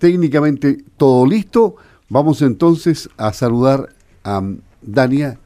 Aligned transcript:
técnicamente 0.00 0.82
todo 0.96 1.26
listo. 1.26 1.76
Vamos 2.08 2.42
entonces 2.42 3.08
a 3.16 3.32
saludar 3.32 3.90
a 4.24 4.42
Dania. 4.82 5.38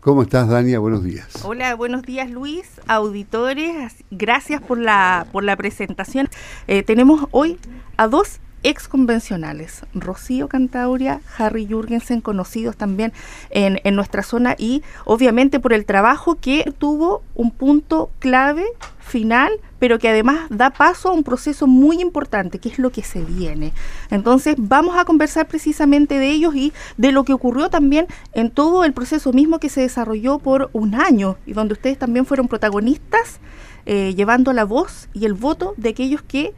¿Cómo 0.00 0.20
estás, 0.20 0.48
Dania? 0.48 0.80
Buenos 0.80 1.02
días. 1.02 1.42
Hola, 1.44 1.74
buenos 1.76 2.02
días, 2.02 2.28
Luis, 2.28 2.68
auditores. 2.86 4.04
Gracias 4.10 4.60
por 4.60 4.78
la, 4.78 5.26
por 5.32 5.44
la 5.44 5.56
presentación. 5.56 6.28
Eh, 6.66 6.82
tenemos 6.82 7.26
hoy 7.30 7.58
a 7.96 8.08
dos 8.08 8.40
ex 8.64 8.88
convencionales, 8.88 9.82
Rocío 9.94 10.48
Cantauria, 10.48 11.20
Harry 11.38 11.66
Jürgensen, 11.66 12.20
conocidos 12.20 12.76
también 12.76 13.12
en, 13.50 13.80
en, 13.84 13.94
nuestra 13.94 14.22
zona 14.22 14.56
y 14.58 14.82
obviamente 15.04 15.60
por 15.60 15.72
el 15.72 15.86
trabajo 15.86 16.34
que 16.34 16.72
tuvo 16.78 17.22
un 17.34 17.52
punto 17.52 18.10
clave 18.18 18.64
final, 19.04 19.52
pero 19.78 19.98
que 19.98 20.08
además 20.08 20.46
da 20.50 20.70
paso 20.70 21.10
a 21.10 21.12
un 21.12 21.22
proceso 21.22 21.66
muy 21.66 22.00
importante, 22.00 22.58
que 22.58 22.70
es 22.70 22.78
lo 22.78 22.90
que 22.90 23.02
se 23.02 23.22
viene. 23.22 23.72
Entonces 24.10 24.56
vamos 24.58 24.96
a 24.96 25.04
conversar 25.04 25.46
precisamente 25.46 26.18
de 26.18 26.30
ellos 26.30 26.54
y 26.54 26.72
de 26.96 27.12
lo 27.12 27.24
que 27.24 27.32
ocurrió 27.32 27.68
también 27.70 28.06
en 28.32 28.50
todo 28.50 28.84
el 28.84 28.92
proceso 28.92 29.32
mismo 29.32 29.60
que 29.60 29.68
se 29.68 29.82
desarrolló 29.82 30.38
por 30.38 30.70
un 30.72 30.94
año 30.94 31.36
y 31.46 31.52
donde 31.52 31.74
ustedes 31.74 31.98
también 31.98 32.26
fueron 32.26 32.48
protagonistas, 32.48 33.40
eh, 33.86 34.14
llevando 34.16 34.52
la 34.52 34.64
voz 34.64 35.08
y 35.12 35.26
el 35.26 35.34
voto 35.34 35.74
de 35.76 35.90
aquellos 35.90 36.22
que 36.22 36.54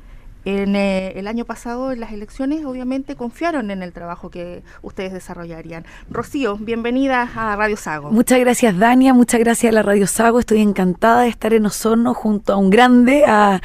en 0.46 0.76
eh, 0.76 1.12
el 1.16 1.26
año 1.26 1.44
pasado, 1.44 1.90
en 1.90 1.98
las 1.98 2.12
elecciones, 2.12 2.64
obviamente 2.64 3.16
confiaron 3.16 3.72
en 3.72 3.82
el 3.82 3.92
trabajo 3.92 4.30
que 4.30 4.62
ustedes 4.80 5.12
desarrollarían. 5.12 5.84
Rocío, 6.08 6.56
bienvenida 6.56 7.28
a 7.34 7.56
Radio 7.56 7.76
Sago. 7.76 8.12
Muchas 8.12 8.38
gracias, 8.38 8.78
Dania. 8.78 9.12
Muchas 9.12 9.40
gracias 9.40 9.72
a 9.72 9.74
la 9.74 9.82
Radio 9.82 10.06
Sago. 10.06 10.38
Estoy 10.38 10.60
encantada 10.60 11.22
de 11.22 11.30
estar 11.30 11.52
en 11.52 11.66
Osorno 11.66 12.14
junto 12.14 12.52
a 12.52 12.58
un 12.58 12.70
grande, 12.70 13.24
al, 13.24 13.60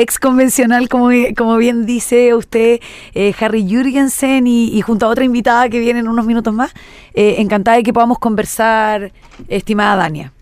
ex 0.00 0.18
convencional, 0.18 0.88
como, 0.88 1.10
como 1.36 1.56
bien 1.58 1.86
dice 1.86 2.34
usted, 2.34 2.80
eh, 3.14 3.32
Harry 3.38 3.64
Jürgensen, 3.64 4.48
y, 4.48 4.80
junto 4.80 5.06
a 5.06 5.10
otra 5.10 5.22
invitada 5.22 5.68
que 5.68 5.78
viene 5.78 6.00
en 6.00 6.08
unos 6.08 6.26
minutos 6.26 6.52
más. 6.52 6.74
Eh, 7.14 7.36
encantada 7.38 7.76
de 7.76 7.84
que 7.84 7.92
podamos 7.92 8.18
conversar, 8.18 9.12
estimada 9.46 9.94
Dania. 9.94 10.32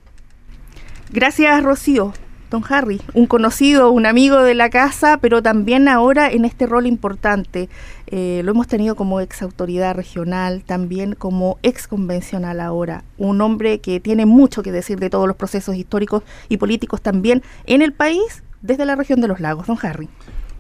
Gracias, 1.11 1.63
Rocío 1.63 2.15
don 2.53 2.63
Harry, 2.69 3.01
un 3.15 3.27
conocido, 3.27 3.91
un 3.91 4.07
amigo 4.07 4.43
de 4.43 4.55
la 4.55 4.71
casa, 4.71 5.19
pero 5.21 5.43
también 5.43 5.89
ahora 5.89 6.31
en 6.31 6.45
este 6.45 6.67
rol 6.67 6.87
importante. 6.87 7.69
Eh, 8.07 8.43
lo 8.45 8.53
hemos 8.53 8.69
tenido 8.69 8.95
como 8.95 9.21
ex 9.21 9.43
autoridad 9.43 9.95
regional, 9.95 10.63
también 10.65 11.15
como 11.15 11.59
ex 11.63 11.89
convencional 11.89 12.61
ahora. 12.61 13.05
Un 13.17 13.41
hombre 13.41 13.81
que 13.81 14.01
tiene 14.01 14.27
mucho 14.27 14.63
que 14.63 14.71
decir 14.71 15.01
de 15.01 15.09
todos 15.09 15.27
los 15.27 15.37
procesos 15.37 15.75
históricos 15.77 16.23
y 16.51 16.59
políticos 16.59 17.01
también 17.01 17.43
en 17.65 17.81
el 17.81 17.95
país 17.95 18.45
desde 18.61 18.85
la 18.85 18.97
región 18.97 19.21
de 19.23 19.29
los 19.29 19.41
lagos. 19.41 19.67
Don 19.67 19.79
Harry. 19.83 20.09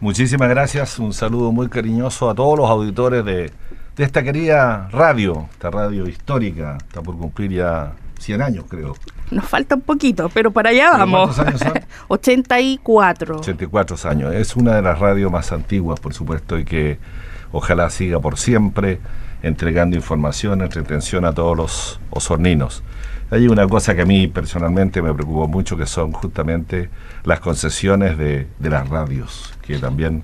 Muchísimas 0.01 0.49
gracias, 0.49 0.99
un 0.99 1.13
saludo 1.13 1.53
muy 1.53 1.69
cariñoso 1.69 2.29
a 2.29 2.35
todos 2.35 2.59
los 2.59 2.69
auditores 2.69 3.25
de, 3.25 3.53
de 3.97 4.05
esta 4.05 4.23
querida 4.23 4.89
radio, 4.91 5.47
esta 5.53 5.71
radio 5.71 6.09
histórica, 6.09 6.79
está 6.79 7.03
por 7.03 7.17
cumplir 7.17 7.53
ya 7.53 7.93
100 8.23 8.43
años, 8.43 8.65
creo. 8.69 8.97
Nos 9.31 9.45
falta 9.45 9.75
un 9.75 9.81
poquito, 9.83 10.31
pero 10.33 10.51
para 10.51 10.71
allá 10.71 10.93
vamos. 10.93 11.35
¿Cuántos 11.35 11.63
años 11.65 11.75
son? 11.75 11.85
84. 12.09 13.39
84 13.39 14.11
años. 14.11 14.35
Es 14.35 14.57
una 14.57 14.77
de 14.77 14.83
las 14.83 14.99
radios 14.99 15.31
más 15.31 15.53
antiguas, 15.53 16.01
por 16.01 16.15
supuesto, 16.15 16.59
y 16.59 16.65
que 16.65 16.99
ojalá 17.53 17.91
siga 17.91 18.21
por 18.21 18.39
siempre 18.39 19.01
entregando 19.43 19.97
información, 19.97 20.63
entretención 20.63 21.25
a 21.25 21.33
todos 21.33 21.57
los 21.57 22.01
osorninos. 22.11 22.83
Hay 23.31 23.49
una 23.49 23.67
cosa 23.67 23.95
que 23.95 24.03
a 24.03 24.05
mí 24.05 24.29
personalmente 24.29 25.01
me 25.03 25.13
preocupó 25.15 25.49
mucho, 25.49 25.77
que 25.77 25.87
son 25.87 26.13
justamente 26.13 26.91
las 27.25 27.41
concesiones 27.41 28.19
de, 28.19 28.47
las 28.61 28.89
radios, 28.89 29.55
que 29.63 29.79
también 29.79 30.23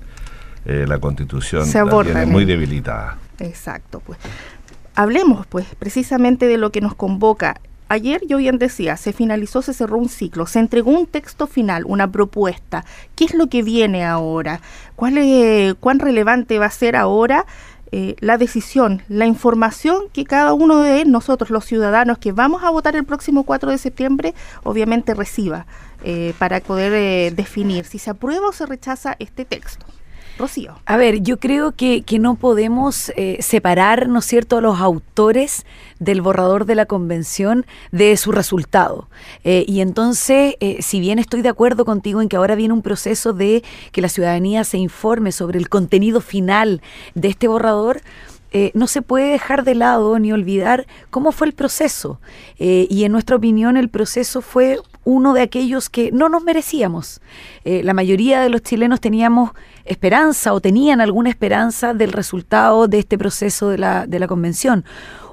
eh, 0.65 0.85
la 0.87 0.99
constitución 0.99 1.65
Se 1.65 1.83
muy 2.25 2.45
debilitada. 2.45 3.17
Exacto, 3.39 3.99
pues. 3.99 4.19
Hablemos, 4.95 5.47
pues, 5.47 5.65
precisamente 5.77 6.47
de 6.47 6.57
lo 6.57 6.71
que 6.71 6.81
nos 6.81 6.93
convoca 6.93 7.59
ayer 7.89 8.21
yo 8.27 8.37
bien 8.37 8.57
decía, 8.57 8.95
se 8.95 9.11
finalizó, 9.13 9.61
se 9.61 9.73
cerró 9.73 9.97
un 9.97 10.09
ciclo, 10.09 10.45
se 10.45 10.59
entregó 10.59 10.91
un 10.91 11.07
texto 11.07 11.47
final, 11.47 11.83
una 11.85 12.09
propuesta. 12.11 12.85
¿Qué 13.15 13.25
es 13.25 13.33
lo 13.33 13.47
que 13.47 13.63
viene 13.63 14.05
ahora? 14.05 14.61
¿Cuál 14.95 15.17
es, 15.17 15.73
¿Cuán 15.75 15.99
relevante 15.99 16.59
va 16.59 16.67
a 16.67 16.71
ser 16.71 16.95
ahora 16.95 17.45
eh, 17.91 18.15
la 18.19 18.37
decisión, 18.37 19.01
la 19.09 19.25
información 19.25 20.03
que 20.13 20.23
cada 20.23 20.53
uno 20.53 20.81
de 20.81 21.05
nosotros, 21.05 21.49
los 21.49 21.65
ciudadanos 21.65 22.19
que 22.19 22.31
vamos 22.31 22.63
a 22.63 22.69
votar 22.69 22.95
el 22.95 23.03
próximo 23.03 23.43
4 23.43 23.71
de 23.71 23.79
septiembre, 23.79 24.35
obviamente 24.63 25.15
reciba 25.15 25.65
eh, 26.03 26.35
para 26.37 26.59
poder 26.59 26.93
eh, 26.93 27.31
definir 27.35 27.85
si 27.85 27.97
se 27.97 28.11
aprueba 28.11 28.49
o 28.49 28.53
se 28.53 28.67
rechaza 28.67 29.15
este 29.17 29.43
texto? 29.43 29.87
Rocío. 30.39 30.75
A 30.85 30.97
ver, 30.97 31.21
yo 31.21 31.37
creo 31.37 31.73
que, 31.73 32.03
no 32.19 32.35
podemos 32.35 33.11
eh, 33.15 33.37
separar, 33.41 34.09
¿no 34.09 34.19
es 34.19 34.25
cierto?, 34.25 34.57
a 34.57 34.61
los 34.61 34.79
autores 34.79 35.65
del 35.99 36.21
borrador 36.21 36.65
de 36.65 36.75
la 36.75 36.85
convención 36.85 37.65
de 37.91 38.15
su 38.17 38.31
resultado. 38.31 39.09
Eh, 39.43 39.65
y 39.67 39.81
entonces, 39.81 40.55
eh, 40.59 40.77
si 40.81 40.99
bien 40.99 41.19
estoy 41.19 41.41
de 41.41 41.49
acuerdo 41.49 41.85
contigo 41.85 42.21
en 42.21 42.29
que 42.29 42.37
ahora 42.37 42.55
viene 42.55 42.73
un 42.73 42.81
proceso 42.81 43.33
de 43.33 43.63
que 43.91 44.01
la 44.01 44.09
ciudadanía 44.09 44.63
se 44.63 44.77
informe 44.77 45.31
sobre 45.31 45.59
el 45.59 45.69
contenido 45.69 46.21
final 46.21 46.81
de 47.15 47.27
este 47.27 47.47
borrador, 47.47 48.01
no 48.73 48.87
se 48.87 49.01
puede 49.01 49.31
dejar 49.31 49.63
de 49.63 49.75
lado 49.75 50.17
ni 50.19 50.31
olvidar 50.31 50.87
cómo 51.09 51.31
fue 51.31 51.47
el 51.47 51.53
proceso. 51.53 52.19
y 52.57 53.03
en 53.03 53.11
nuestra 53.11 53.35
opinión 53.35 53.77
el 53.77 53.89
proceso 53.89 54.41
fue 54.41 54.79
uno 55.09 55.33
de 55.33 55.41
aquellos 55.41 55.89
que 55.89 56.11
no 56.11 56.29
nos 56.29 56.43
merecíamos. 56.43 57.21
Eh, 57.65 57.81
la 57.83 57.93
mayoría 57.93 58.41
de 58.41 58.49
los 58.49 58.61
chilenos 58.61 59.01
teníamos 59.01 59.51
esperanza 59.85 60.53
o 60.53 60.61
tenían 60.61 61.01
alguna 61.01 61.29
esperanza 61.29 61.93
del 61.93 62.11
resultado 62.11 62.87
de 62.87 62.99
este 62.99 63.17
proceso 63.17 63.69
de 63.69 63.79
la, 63.79 64.05
de 64.05 64.19
la 64.19 64.27
convención. 64.27 64.85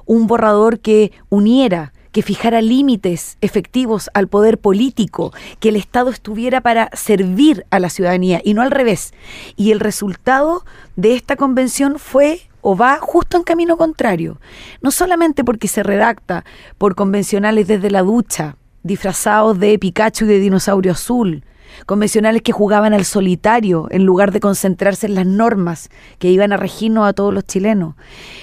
Un 0.05 0.25
borrador 0.25 0.79
que 0.79 1.11
uniera, 1.29 1.93
que 2.11 2.23
fijara 2.23 2.61
límites 2.61 3.37
efectivos 3.41 4.09
al 4.15 4.27
poder 4.27 4.57
político, 4.57 5.31
que 5.59 5.69
el 5.69 5.75
Estado 5.75 6.09
estuviera 6.09 6.61
para 6.61 6.89
servir 6.93 7.65
a 7.69 7.79
la 7.79 7.91
ciudadanía 7.91 8.41
y 8.43 8.55
no 8.55 8.63
al 8.63 8.71
revés. 8.71 9.13
Y 9.57 9.71
el 9.71 9.79
resultado 9.79 10.65
de 10.95 11.13
esta 11.13 11.35
convención 11.35 11.99
fue 11.99 12.46
o 12.61 12.75
va 12.75 12.99
justo 13.01 13.37
en 13.37 13.43
camino 13.43 13.77
contrario, 13.77 14.39
no 14.81 14.91
solamente 14.91 15.43
porque 15.43 15.67
se 15.67 15.83
redacta 15.83 16.45
por 16.77 16.95
convencionales 16.95 17.67
desde 17.67 17.91
la 17.91 18.01
ducha, 18.01 18.57
disfrazados 18.83 19.59
de 19.59 19.77
Pikachu 19.77 20.25
y 20.25 20.29
de 20.29 20.39
dinosaurio 20.39 20.93
azul, 20.93 21.43
convencionales 21.85 22.41
que 22.41 22.51
jugaban 22.51 22.93
al 22.93 23.05
solitario 23.05 23.87
en 23.91 24.05
lugar 24.05 24.31
de 24.31 24.39
concentrarse 24.39 25.07
en 25.07 25.15
las 25.15 25.25
normas 25.25 25.89
que 26.19 26.29
iban 26.29 26.53
a 26.53 26.57
regirnos 26.57 27.07
a 27.07 27.13
todos 27.13 27.33
los 27.33 27.45
chilenos, 27.45 27.95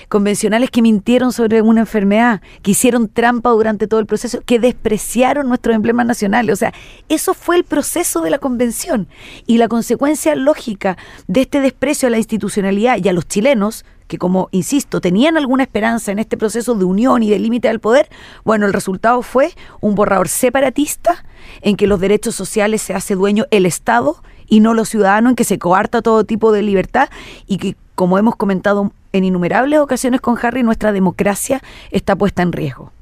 convencionales 0.08 0.70
que 0.70 0.82
mintieron 0.82 1.32
sobre 1.32 1.62
una 1.62 1.80
enfermedad, 1.80 2.42
que 2.62 2.72
hicieron 2.72 3.08
trampa 3.08 3.50
durante 3.50 3.86
todo 3.86 4.00
el 4.00 4.06
proceso, 4.06 4.40
que 4.44 4.58
despreciaron 4.58 5.48
nuestros 5.48 5.74
emblemas 5.74 6.06
nacionales. 6.06 6.52
O 6.52 6.56
sea, 6.56 6.72
eso 7.08 7.34
fue 7.34 7.56
el 7.56 7.64
proceso 7.64 8.20
de 8.20 8.30
la 8.30 8.38
convención 8.38 9.08
y 9.46 9.58
la 9.58 9.68
consecuencia 9.68 10.34
lógica 10.36 10.96
de 11.26 11.42
este 11.42 11.60
desprecio 11.60 12.08
a 12.08 12.10
la 12.10 12.18
institucionalidad 12.18 12.98
y 13.02 13.08
a 13.08 13.12
los 13.12 13.26
chilenos 13.26 13.84
que 14.06 14.18
como, 14.18 14.48
insisto, 14.50 15.00
tenían 15.00 15.36
alguna 15.36 15.62
esperanza 15.62 16.12
en 16.12 16.18
este 16.18 16.36
proceso 16.36 16.74
de 16.74 16.84
unión 16.84 17.22
y 17.22 17.30
de 17.30 17.38
límite 17.38 17.68
al 17.68 17.80
poder, 17.80 18.08
bueno, 18.44 18.66
el 18.66 18.72
resultado 18.72 19.22
fue 19.22 19.52
un 19.80 19.94
borrador 19.94 20.28
separatista 20.28 21.24
en 21.62 21.76
que 21.76 21.86
los 21.86 22.00
derechos 22.00 22.34
sociales 22.34 22.82
se 22.82 22.94
hace 22.94 23.14
dueño 23.14 23.46
el 23.50 23.66
Estado 23.66 24.22
y 24.46 24.60
no 24.60 24.74
los 24.74 24.88
ciudadanos, 24.88 25.30
en 25.30 25.36
que 25.36 25.44
se 25.44 25.58
coarta 25.58 26.02
todo 26.02 26.24
tipo 26.24 26.52
de 26.52 26.62
libertad 26.62 27.08
y 27.46 27.58
que, 27.58 27.76
como 27.94 28.18
hemos 28.18 28.36
comentado 28.36 28.92
en 29.12 29.24
innumerables 29.24 29.78
ocasiones 29.78 30.20
con 30.20 30.36
Harry, 30.42 30.62
nuestra 30.62 30.92
democracia 30.92 31.62
está 31.90 32.16
puesta 32.16 32.42
en 32.42 32.52
riesgo. 32.52 32.93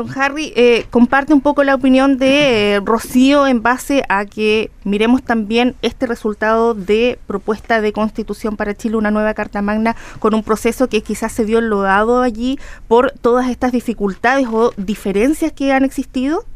Don 0.00 0.18
Harry, 0.18 0.54
eh, 0.56 0.86
comparte 0.88 1.34
un 1.34 1.42
poco 1.42 1.62
la 1.62 1.74
opinión 1.74 2.16
de 2.16 2.76
eh, 2.76 2.80
Rocío 2.82 3.46
en 3.46 3.62
base 3.62 4.02
a 4.08 4.24
que 4.24 4.70
miremos 4.82 5.22
también 5.22 5.74
este 5.82 6.06
resultado 6.06 6.72
de 6.72 7.18
propuesta 7.26 7.82
de 7.82 7.92
constitución 7.92 8.56
para 8.56 8.74
Chile, 8.74 8.96
una 8.96 9.10
nueva 9.10 9.34
Carta 9.34 9.60
Magna, 9.60 9.96
con 10.18 10.32
un 10.32 10.42
proceso 10.42 10.88
que 10.88 11.02
quizás 11.02 11.32
se 11.32 11.44
vio 11.44 11.58
enlodado 11.58 12.22
allí 12.22 12.58
por 12.88 13.12
todas 13.20 13.50
estas 13.50 13.72
dificultades 13.72 14.46
o 14.50 14.72
diferencias 14.78 15.52
que 15.52 15.70
han 15.74 15.84
existido. 15.84 16.46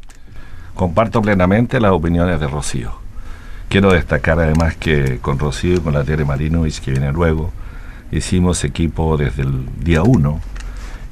Comparto 0.75 1.21
plenamente 1.21 1.81
las 1.81 1.93
opiniones 1.93 2.41
de 2.41 2.47
Rocío. 2.47 2.95
Quiero 3.69 3.93
destacar 3.93 4.41
además 4.41 4.75
que 4.75 5.19
con 5.19 5.39
Rocío 5.39 5.75
y 5.75 5.81
con 5.81 5.93
la 5.93 6.03
Tere 6.03 6.25
Marinovich, 6.25 6.81
que 6.81 6.93
viene 6.93 7.13
luego, 7.13 7.53
hicimos 8.11 8.65
equipo 8.65 9.19
desde 9.19 9.43
el 9.43 9.67
día 9.85 10.03
uno 10.03 10.41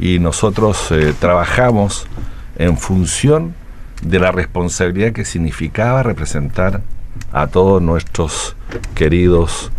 y 0.02 0.18
nosotros 0.18 0.90
eh, 0.90 1.14
trabajamos 1.16 2.08
en 2.56 2.76
función 2.76 3.54
de 4.02 4.18
la 4.18 4.32
responsabilidad 4.32 5.12
que 5.12 5.24
significaba 5.24 6.02
representar 6.02 6.82
a 7.30 7.46
todos 7.46 7.80
nuestros 7.80 8.56
queridos 8.96 9.70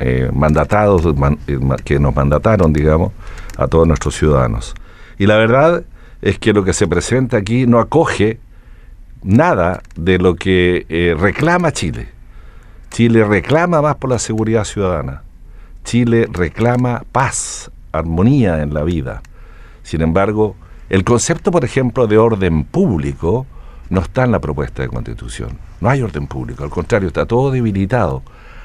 eh, 0.00 0.30
mandatados 0.32 1.02
eh, 1.04 1.58
que 1.84 1.98
nos 1.98 2.16
mandataron, 2.16 2.72
digamos, 2.72 3.12
a 3.58 3.66
todos 3.68 3.86
nuestros 3.86 4.16
ciudadanos. 4.16 4.74
Y 5.18 5.26
la 5.26 5.36
verdad 5.36 5.84
es 6.22 6.38
que 6.38 6.54
lo 6.54 6.64
que 6.64 6.72
se 6.72 6.86
presenta 6.86 7.36
aquí 7.36 7.66
no 7.66 7.78
acoge 7.78 8.40
nada 9.22 9.82
de 9.96 10.16
lo 10.16 10.34
que 10.34 11.14
reclama 11.20 11.72
Chile. 11.72 12.08
Chile 12.90 13.22
reclama 13.22 13.82
más 13.82 13.96
por 13.96 14.08
la 14.08 14.18
seguridad 14.18 14.64
ciudadana. 14.64 15.24
Chile 15.84 16.26
reclama 16.32 17.04
paz, 17.12 17.70
armonía 17.92 18.62
en 18.62 18.72
la 18.72 18.82
vida. 18.82 19.20
Sin 19.82 20.00
embargo, 20.00 20.56
el 20.88 21.04
concepto, 21.04 21.50
por 21.50 21.64
ejemplo, 21.64 22.06
de 22.06 22.18
orden 22.18 22.64
público 22.64 23.46
no 23.88 24.00
está 24.00 24.24
en 24.24 24.32
la 24.32 24.40
propuesta 24.40 24.82
de 24.82 24.88
constitución. 24.88 25.58
No 25.80 25.88
hay 25.88 26.02
orden 26.02 26.26
público, 26.26 26.64
al 26.64 26.70
contrario, 26.70 27.08
está 27.08 27.26
todo 27.26 27.50
debilitado. 27.50 28.22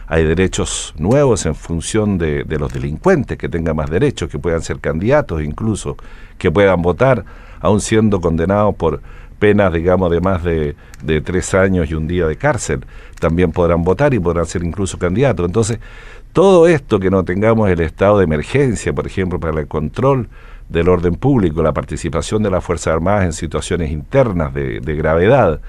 Hay 0.08 0.24
derechos 0.24 0.94
nuevos 0.98 1.46
en 1.46 1.56
función 1.56 2.18
de, 2.18 2.46
los 2.58 2.72
delincuentes, 2.72 3.38
que 3.38 3.50
tengan 3.50 3.76
más 3.76 3.90
derechos, 3.90 4.30
que 4.30 4.40
puedan 4.40 4.62
ser 4.62 4.80
candidatos 4.80 5.42
incluso, 5.42 5.98
que 6.38 6.50
puedan 6.50 6.82
votar, 6.82 7.26
aun 7.60 7.82
siendo 7.82 8.22
condenados 8.22 8.76
por 8.76 9.02
penas, 9.38 9.74
digamos, 9.74 10.10
de 10.12 10.22
más 10.22 10.44
de, 10.44 10.76
de 11.04 11.22
tres 11.22 11.54
años 11.54 11.90
y 11.90 11.94
un 11.94 12.08
día 12.08 12.26
de 12.26 12.38
cárcel. 12.38 12.86
También 13.20 13.52
podrán 13.52 13.84
votar 13.84 14.14
y 14.14 14.20
podrán 14.20 14.46
ser 14.46 14.64
incluso 14.64 14.98
candidatos. 14.98 15.46
Entonces, 15.46 15.80
todo 16.32 16.68
esto 16.68 17.00
que 17.00 17.10
no 17.10 17.24
tengamos 17.24 17.70
el 17.70 17.82
estado 17.82 18.20
de 18.20 18.24
emergencia, 18.24 18.94
por 18.94 19.08
ejemplo, 19.08 19.40
para 19.40 19.60
el 19.60 19.68
control 19.68 20.30
del 20.70 20.90
orden 20.90 21.16
público, 21.16 21.64
la 21.64 21.74
participación 21.74 22.44
de 22.44 22.50
las 22.50 22.64
Fuerzas 22.64 22.94
Armadas 22.94 23.26
en 23.26 23.34
situaciones 23.34 23.92
internas 23.92 24.54
de, 24.54 24.80
gravedad, 24.96 25.62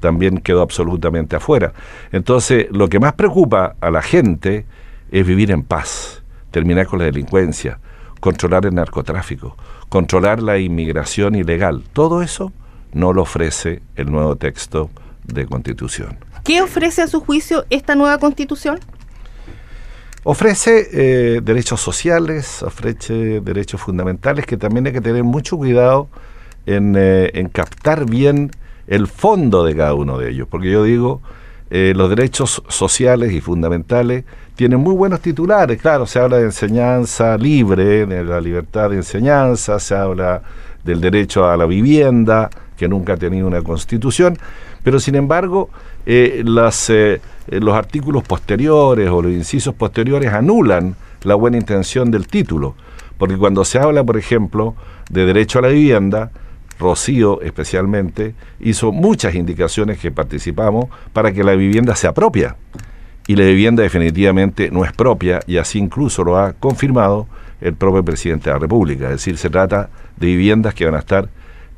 también 0.00 0.38
quedó 0.38 0.62
absolutamente 0.62 1.36
afuera. 1.36 1.72
Entonces, 2.12 2.66
lo 2.70 2.88
que 2.88 3.00
más 3.00 3.14
preocupa 3.14 3.74
a 3.80 3.90
la 3.90 4.02
gente 4.02 4.64
es 5.10 5.26
vivir 5.26 5.50
en 5.50 5.62
paz, 5.62 6.22
terminar 6.50 6.86
con 6.86 7.00
la 7.00 7.06
delincuencia, 7.06 7.78
controlar 8.20 8.66
el 8.66 8.74
narcotráfico, 8.74 9.56
controlar 9.88 10.42
la 10.42 10.58
inmigración 10.58 11.34
ilegal. 11.34 11.84
Todo 11.92 12.22
eso 12.22 12.52
no 12.92 13.12
lo 13.12 13.22
ofrece 13.22 13.82
el 13.96 14.10
nuevo 14.10 14.36
texto 14.36 14.90
de 15.24 15.46
constitución. 15.46 16.18
¿Qué 16.44 16.62
ofrece 16.62 17.02
a 17.02 17.06
su 17.06 17.20
juicio 17.20 17.66
esta 17.68 17.94
nueva 17.94 18.18
constitución? 18.18 18.78
Ofrece 20.24 20.88
eh, 20.92 21.40
derechos 21.42 21.80
sociales, 21.80 22.62
ofrece 22.62 23.40
derechos 23.40 23.80
fundamentales 23.80 24.46
que 24.46 24.56
también 24.56 24.86
hay 24.86 24.92
que 24.92 25.00
tener 25.00 25.22
mucho 25.22 25.56
cuidado 25.56 26.08
en, 26.66 26.94
eh, 26.96 27.48
captar 27.52 28.04
bien 28.04 28.50
el 28.88 29.06
fondo 29.06 29.64
de 29.64 29.76
cada 29.76 29.94
uno 29.94 30.18
de 30.18 30.30
ellos, 30.30 30.48
porque 30.50 30.70
yo 30.70 30.82
digo, 30.82 31.22
eh, 31.70 31.92
los 31.94 32.10
derechos 32.10 32.62
sociales 32.68 33.32
y 33.32 33.40
fundamentales 33.40 34.24
tienen 34.56 34.80
muy 34.80 34.94
buenos 34.94 35.20
titulares, 35.20 35.80
claro, 35.80 36.06
se 36.06 36.18
habla 36.18 36.38
de 36.38 36.44
enseñanza 36.44 37.36
libre, 37.38 38.06
de 38.06 38.24
la 38.24 38.40
libertad 38.40 38.90
de 38.90 38.96
enseñanza, 38.96 39.78
se 39.78 39.94
habla 39.94 40.42
del 40.82 41.00
derecho 41.00 41.46
a 41.46 41.56
la 41.56 41.66
vivienda, 41.66 42.50
que 42.76 42.88
nunca 42.88 43.14
ha 43.14 43.16
tenido 43.16 43.46
una 43.46 43.62
constitución, 43.62 44.36
pero 44.82 44.98
sin 44.98 45.14
embargo 45.14 45.70
las 46.44 46.90
eh, 47.50 47.60
los 47.60 47.74
artículos 47.74 48.22
posteriores 48.24 49.08
o 49.08 49.22
los 49.22 49.32
incisos 49.32 49.74
posteriores 49.74 50.32
anulan 50.32 50.96
la 51.22 51.34
buena 51.34 51.56
intención 51.56 52.10
del 52.10 52.26
título. 52.26 52.74
Porque 53.16 53.36
cuando 53.36 53.64
se 53.64 53.78
habla, 53.78 54.04
por 54.04 54.16
ejemplo, 54.16 54.74
de 55.10 55.26
derecho 55.26 55.58
a 55.58 55.62
la 55.62 55.68
vivienda, 55.68 56.30
Rocío 56.78 57.40
especialmente 57.42 58.34
hizo 58.60 58.92
muchas 58.92 59.34
indicaciones 59.34 59.98
que 59.98 60.12
participamos 60.12 60.86
para 61.12 61.32
que 61.32 61.42
la 61.42 61.54
vivienda 61.54 61.96
sea 61.96 62.12
propia. 62.12 62.56
Y 63.26 63.36
la 63.36 63.44
vivienda 63.44 63.82
definitivamente 63.82 64.70
no 64.70 64.84
es 64.84 64.92
propia 64.92 65.40
y 65.46 65.56
así 65.56 65.78
incluso 65.78 66.22
lo 66.22 66.38
ha 66.38 66.52
confirmado 66.52 67.26
el 67.60 67.74
propio 67.74 68.04
presidente 68.04 68.48
de 68.48 68.54
la 68.54 68.60
República. 68.60 69.06
Es 69.06 69.12
decir, 69.12 69.36
se 69.36 69.50
trata 69.50 69.90
de 70.16 70.26
viviendas 70.26 70.74
que 70.74 70.84
van 70.84 70.94
a 70.94 71.00
estar 71.00 71.28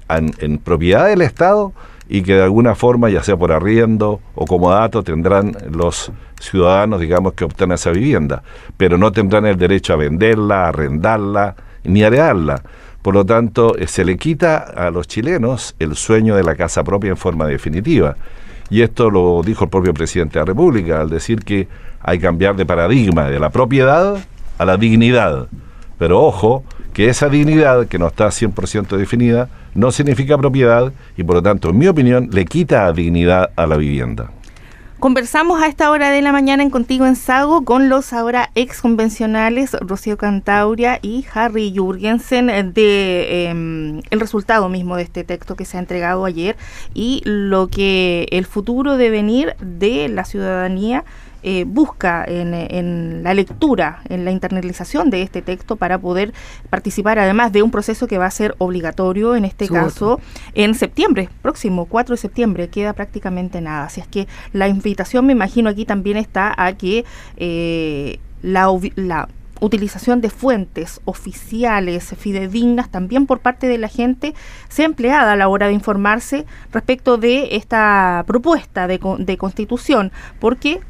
en 0.08 0.58
propiedad 0.58 1.06
del 1.06 1.22
Estado 1.22 1.72
y 2.12 2.22
que 2.22 2.34
de 2.34 2.42
alguna 2.42 2.74
forma, 2.74 3.08
ya 3.08 3.22
sea 3.22 3.36
por 3.36 3.52
arriendo 3.52 4.20
o 4.34 4.44
como 4.44 4.72
dato, 4.72 5.04
tendrán 5.04 5.56
los 5.70 6.10
ciudadanos, 6.40 7.00
digamos, 7.00 7.34
que 7.34 7.44
optan 7.44 7.70
a 7.70 7.76
esa 7.76 7.92
vivienda, 7.92 8.42
pero 8.76 8.98
no 8.98 9.12
tendrán 9.12 9.46
el 9.46 9.56
derecho 9.56 9.92
a 9.92 9.96
venderla, 9.96 10.64
a 10.64 10.68
arrendarla, 10.70 11.54
ni 11.84 12.02
a 12.02 12.08
heredarla. 12.08 12.62
Por 13.00 13.14
lo 13.14 13.24
tanto, 13.24 13.78
eh, 13.78 13.86
se 13.86 14.04
le 14.04 14.16
quita 14.16 14.58
a 14.58 14.90
los 14.90 15.06
chilenos 15.06 15.76
el 15.78 15.94
sueño 15.94 16.34
de 16.34 16.42
la 16.42 16.56
casa 16.56 16.82
propia 16.82 17.10
en 17.10 17.16
forma 17.16 17.46
definitiva. 17.46 18.16
Y 18.70 18.82
esto 18.82 19.08
lo 19.08 19.40
dijo 19.44 19.64
el 19.64 19.70
propio 19.70 19.94
presidente 19.94 20.34
de 20.34 20.40
la 20.40 20.46
República 20.46 21.00
al 21.00 21.10
decir 21.10 21.44
que 21.44 21.68
hay 22.00 22.18
que 22.18 22.24
cambiar 22.24 22.56
de 22.56 22.66
paradigma 22.66 23.30
de 23.30 23.38
la 23.38 23.50
propiedad 23.50 24.18
a 24.58 24.64
la 24.64 24.76
dignidad. 24.76 25.46
Pero 25.96 26.20
ojo, 26.24 26.64
que 26.92 27.08
esa 27.08 27.28
dignidad, 27.28 27.86
que 27.86 27.98
no 27.98 28.08
está 28.08 28.26
100% 28.28 28.96
definida, 28.96 29.48
no 29.74 29.92
significa 29.92 30.38
propiedad 30.38 30.92
y 31.16 31.24
por 31.24 31.36
lo 31.36 31.42
tanto, 31.42 31.70
en 31.70 31.78
mi 31.78 31.86
opinión, 31.86 32.28
le 32.32 32.44
quita 32.44 32.92
dignidad 32.92 33.50
a 33.56 33.66
la 33.66 33.76
vivienda. 33.76 34.30
Conversamos 35.00 35.62
a 35.62 35.66
esta 35.66 35.90
hora 35.90 36.10
de 36.10 36.20
la 36.20 36.30
mañana 36.30 36.62
en 36.62 36.68
Contigo 36.68 37.06
en 37.06 37.16
Sago 37.16 37.64
con 37.64 37.88
los 37.88 38.12
ahora 38.12 38.50
ex 38.54 38.82
convencionales 38.82 39.74
Rocío 39.80 40.18
Cantauria 40.18 40.98
y 41.00 41.24
Harry 41.32 41.72
Jurgensen 41.74 42.74
de 42.74 43.46
em, 43.48 44.02
el 44.10 44.20
resultado 44.20 44.68
mismo 44.68 44.96
de 44.96 45.04
este 45.04 45.24
texto 45.24 45.56
que 45.56 45.64
se 45.64 45.78
ha 45.78 45.80
entregado 45.80 46.26
ayer 46.26 46.54
y 46.92 47.22
lo 47.24 47.68
que 47.68 48.26
el 48.30 48.44
futuro 48.44 48.98
de 48.98 49.08
venir 49.08 49.56
de 49.62 50.10
la 50.10 50.26
ciudadanía 50.26 51.04
eh, 51.42 51.64
busca 51.66 52.24
en, 52.26 53.22
la 53.22 53.34
lectura, 53.34 54.02
en 54.08 54.24
la 54.24 54.30
internalización 54.30 55.10
de 55.10 55.22
este 55.22 55.42
texto 55.42 55.76
para 55.76 55.98
poder 55.98 56.32
participar, 56.68 57.18
además 57.18 57.52
de 57.52 57.62
un 57.62 57.70
proceso 57.70 58.06
que 58.06 58.18
va 58.18 58.26
a 58.26 58.30
ser 58.30 58.54
obligatorio, 58.58 59.36
en 59.36 59.44
este 59.44 59.68
caso, 59.68 60.20
en 60.54 60.74
septiembre, 60.74 61.28
próximo 61.42 61.86
4 61.86 62.14
de 62.14 62.20
septiembre, 62.20 62.68
queda 62.68 62.92
prácticamente 62.92 63.60
nada. 63.60 63.86
Así 63.86 64.00
es 64.00 64.06
que 64.06 64.28
la 64.52 64.68
invitación, 64.68 65.26
me 65.26 65.32
imagino, 65.32 65.70
aquí 65.70 65.84
también 65.84 66.16
está 66.16 66.54
a 66.56 66.72
que 66.74 67.04
eh, 67.36 68.18
la, 68.42 68.68
la 68.96 69.28
utilización 69.60 70.20
de 70.20 70.30
fuentes 70.30 71.00
oficiales, 71.04 72.14
fidedignas, 72.18 72.90
también 72.90 73.26
por 73.26 73.40
parte 73.40 73.68
de 73.68 73.78
la 73.78 73.88
gente, 73.88 74.34
sea 74.68 74.86
empleada 74.86 75.32
a 75.32 75.36
la 75.36 75.48
hora 75.48 75.68
de 75.68 75.74
informarse 75.74 76.46
respecto 76.72 77.18
de 77.18 77.56
esta 77.56 78.24
propuesta 78.26 78.86
de, 78.86 78.98
de 79.18 79.36
constitución, 79.36 80.12
porque 80.38 80.80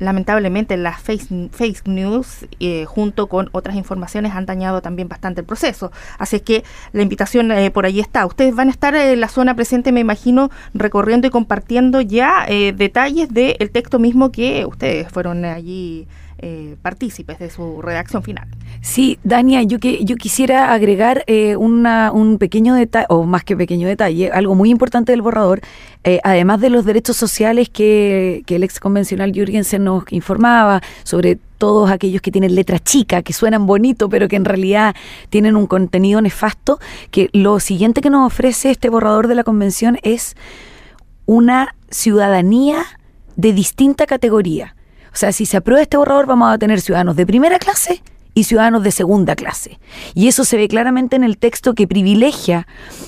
lamentablemente 0.00 0.76
las 0.76 1.00
fake, 1.00 1.86
news 1.86 2.46
eh, 2.58 2.86
junto 2.86 3.28
con 3.28 3.48
otras 3.52 3.76
informaciones 3.76 4.32
han 4.34 4.46
dañado 4.46 4.82
también 4.82 5.08
bastante 5.08 5.42
el 5.42 5.46
proceso. 5.46 5.92
Así 6.18 6.40
que 6.40 6.64
la 6.92 7.02
invitación 7.02 7.52
eh, 7.52 7.70
por 7.70 7.86
ahí 7.86 8.00
está. 8.00 8.26
Ustedes 8.26 8.56
van 8.56 8.68
a 8.68 8.70
estar 8.72 8.94
en 8.96 9.20
la 9.20 9.28
zona 9.28 9.54
presente, 9.54 9.92
me 9.92 10.00
imagino, 10.00 10.50
recorriendo 10.74 11.28
y 11.28 11.30
compartiendo 11.30 12.00
ya 12.00 12.46
eh, 12.48 12.72
detalles 12.72 13.28
del 13.28 13.70
texto 13.70 13.98
mismo 13.98 14.32
que 14.32 14.64
ustedes 14.66 15.08
fueron 15.12 15.44
allí 15.44 16.08
eh, 16.42 16.76
partícipes 16.80 17.38
de 17.38 17.50
su 17.50 17.82
redacción 17.82 18.22
final. 18.22 18.48
Sí, 18.80 19.18
Dania, 19.24 19.62
yo, 19.62 19.78
que, 19.78 20.04
yo 20.04 20.16
quisiera 20.16 20.72
agregar 20.72 21.24
eh, 21.26 21.56
una, 21.56 22.12
un 22.12 22.38
pequeño 22.38 22.74
detalle, 22.74 23.06
o 23.08 23.24
más 23.24 23.44
que 23.44 23.56
pequeño 23.56 23.86
detalle, 23.86 24.30
algo 24.30 24.54
muy 24.54 24.70
importante 24.70 25.12
del 25.12 25.22
borrador, 25.22 25.60
eh, 26.04 26.20
además 26.24 26.60
de 26.60 26.70
los 26.70 26.84
derechos 26.84 27.16
sociales 27.16 27.68
que, 27.68 28.42
que 28.46 28.56
el 28.56 28.64
ex 28.64 28.80
convencional 28.80 29.32
Jürgensen 29.32 29.84
nos 29.84 30.04
informaba 30.12 30.80
sobre 31.04 31.38
todos 31.58 31.90
aquellos 31.90 32.22
que 32.22 32.32
tienen 32.32 32.54
letra 32.54 32.78
chica, 32.78 33.22
que 33.22 33.34
suenan 33.34 33.66
bonito, 33.66 34.08
pero 34.08 34.28
que 34.28 34.36
en 34.36 34.46
realidad 34.46 34.96
tienen 35.28 35.56
un 35.56 35.66
contenido 35.66 36.22
nefasto, 36.22 36.80
que 37.10 37.28
lo 37.34 37.60
siguiente 37.60 38.00
que 38.00 38.08
nos 38.08 38.26
ofrece 38.26 38.70
este 38.70 38.88
borrador 38.88 39.28
de 39.28 39.34
la 39.34 39.44
convención 39.44 39.98
es 40.02 40.36
una 41.26 41.74
ciudadanía 41.90 42.82
de 43.36 43.52
distinta 43.52 44.06
categoría. 44.06 44.74
O 45.12 45.16
sea, 45.16 45.32
si 45.32 45.46
se 45.46 45.56
aprueba 45.56 45.82
este 45.82 45.96
borrador 45.96 46.26
vamos 46.26 46.52
a 46.52 46.58
tener 46.58 46.80
ciudadanos 46.80 47.16
de 47.16 47.26
primera 47.26 47.58
clase 47.58 48.02
y 48.34 48.44
ciudadanos 48.44 48.82
de 48.82 48.92
segunda 48.92 49.36
clase. 49.36 49.78
Y 50.14 50.28
eso 50.28 50.44
se 50.44 50.56
ve 50.56 50.68
claramente 50.68 51.16
en 51.16 51.24
el 51.24 51.38
texto 51.38 51.74
que 51.74 51.86
privilegia 51.86 52.66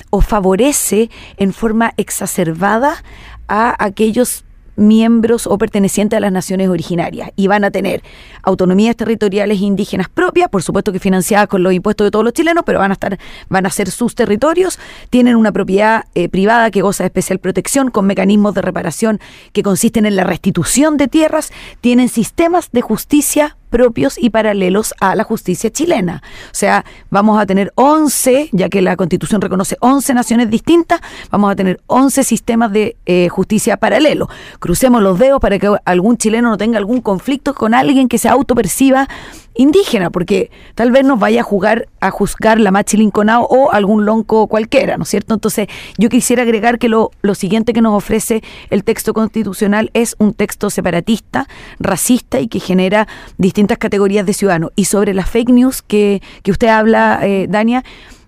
o 0.09 0.21
favorece 0.21 1.09
en 1.37 1.53
forma 1.53 1.93
exacerbada 1.97 3.03
a 3.47 3.75
aquellos 3.83 4.43
miembros 4.75 5.47
o 5.47 5.57
pertenecientes 5.57 6.17
a 6.17 6.19
las 6.19 6.31
naciones 6.31 6.69
originarias 6.69 7.31
y 7.35 7.47
van 7.47 7.63
a 7.63 7.71
tener 7.71 8.01
autonomías 8.43 8.95
territoriales 8.95 9.59
indígenas 9.61 10.09
propias, 10.09 10.49
por 10.49 10.61
supuesto 10.61 10.91
que 10.91 10.99
financiadas 10.99 11.47
con 11.47 11.63
los 11.63 11.73
impuestos 11.73 12.05
de 12.05 12.11
todos 12.11 12.23
los 12.23 12.33
chilenos, 12.33 12.63
pero 12.65 12.79
van 12.79 12.91
a 12.91 12.93
estar 12.93 13.17
van 13.49 13.65
a 13.65 13.69
ser 13.69 13.89
sus 13.89 14.15
territorios, 14.15 14.79
tienen 15.09 15.35
una 15.35 15.51
propiedad 15.51 16.05
eh, 16.15 16.29
privada 16.29 16.71
que 16.71 16.81
goza 16.81 17.03
de 17.03 17.07
especial 17.07 17.39
protección 17.39 17.89
con 17.89 18.05
mecanismos 18.05 18.53
de 18.53 18.61
reparación 18.61 19.19
que 19.51 19.63
consisten 19.63 20.05
en 20.05 20.15
la 20.15 20.23
restitución 20.23 20.97
de 20.97 21.07
tierras, 21.07 21.51
tienen 21.81 22.09
sistemas 22.09 22.71
de 22.71 22.81
justicia 22.81 23.57
propios 23.73 24.19
y 24.19 24.29
paralelos 24.29 24.93
a 24.99 25.15
la 25.15 25.23
justicia 25.23 25.71
chilena. 25.71 26.21
O 26.51 26.55
sea, 26.55 26.85
vamos 27.09 27.41
a 27.41 27.47
tener 27.47 27.73
11, 27.73 28.49
ya 28.51 28.69
que 28.69 28.83
la 28.83 28.95
Constitución 28.95 29.41
reconoce 29.41 29.77
11 29.79 30.13
naciones 30.13 30.51
distintas, 30.51 31.01
vamos 31.31 31.51
a 31.51 31.55
tener 31.55 31.81
11 31.87 32.23
sistemas 32.23 32.71
de 32.71 32.97
eh, 33.07 33.29
justicia 33.29 33.77
paralelo. 33.77 34.29
Crucemos 34.59 35.01
los 35.01 35.17
dedos 35.17 35.41
para 35.41 35.57
que 35.57 35.75
algún 35.85 36.17
chileno 36.17 36.49
no 36.49 36.57
tenga 36.57 36.77
algún 36.77 37.01
conflicto 37.01 37.55
con 37.55 37.73
alguien 37.73 38.07
que 38.07 38.19
se 38.19 38.29
autoperciba 38.33 39.07
indígena, 39.55 40.09
porque 40.09 40.49
tal 40.75 40.91
vez 40.91 41.05
nos 41.05 41.19
vaya 41.19 41.41
a 41.41 41.43
jugar 41.43 41.87
a 41.99 42.09
juzgar 42.09 42.59
la 42.59 42.71
Machi 42.71 42.97
Linconao 42.97 43.43
o 43.43 43.71
algún 43.71 44.05
lonco 44.05 44.47
cualquiera, 44.47 44.97
¿no 44.97 45.03
es 45.03 45.09
cierto? 45.09 45.33
Entonces, 45.33 45.67
yo 45.97 46.09
quisiera 46.09 46.43
agregar 46.43 46.79
que 46.79 46.89
lo, 46.89 47.11
lo 47.21 47.35
siguiente 47.35 47.73
que 47.73 47.81
nos 47.81 47.93
ofrece 47.93 48.41
el 48.69 48.83
texto 48.83 49.13
constitucional 49.13 49.91
es 49.93 50.15
un 50.19 50.33
texto 50.33 50.69
separatista, 50.69 51.47
racista 51.79 52.39
y 52.39 52.47
que 52.47 52.59
genera 52.59 53.07
distintas 53.37 53.77
categorías 53.77 54.25
de 54.25 54.33
ciudadanos. 54.33 54.71
Y 54.75 54.85
sobre 54.85 55.13
las 55.13 55.29
fake 55.29 55.49
news 55.49 55.81
que, 55.81 56.21
que 56.41 56.51
usted 56.51 56.67
habla, 56.67 57.19
eh, 57.21 57.47
Dania, 57.47 57.83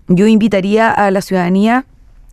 yo 0.08 0.26
invitaría 0.26 0.90
a 0.90 1.10
la 1.10 1.22
ciudadanía 1.22 1.86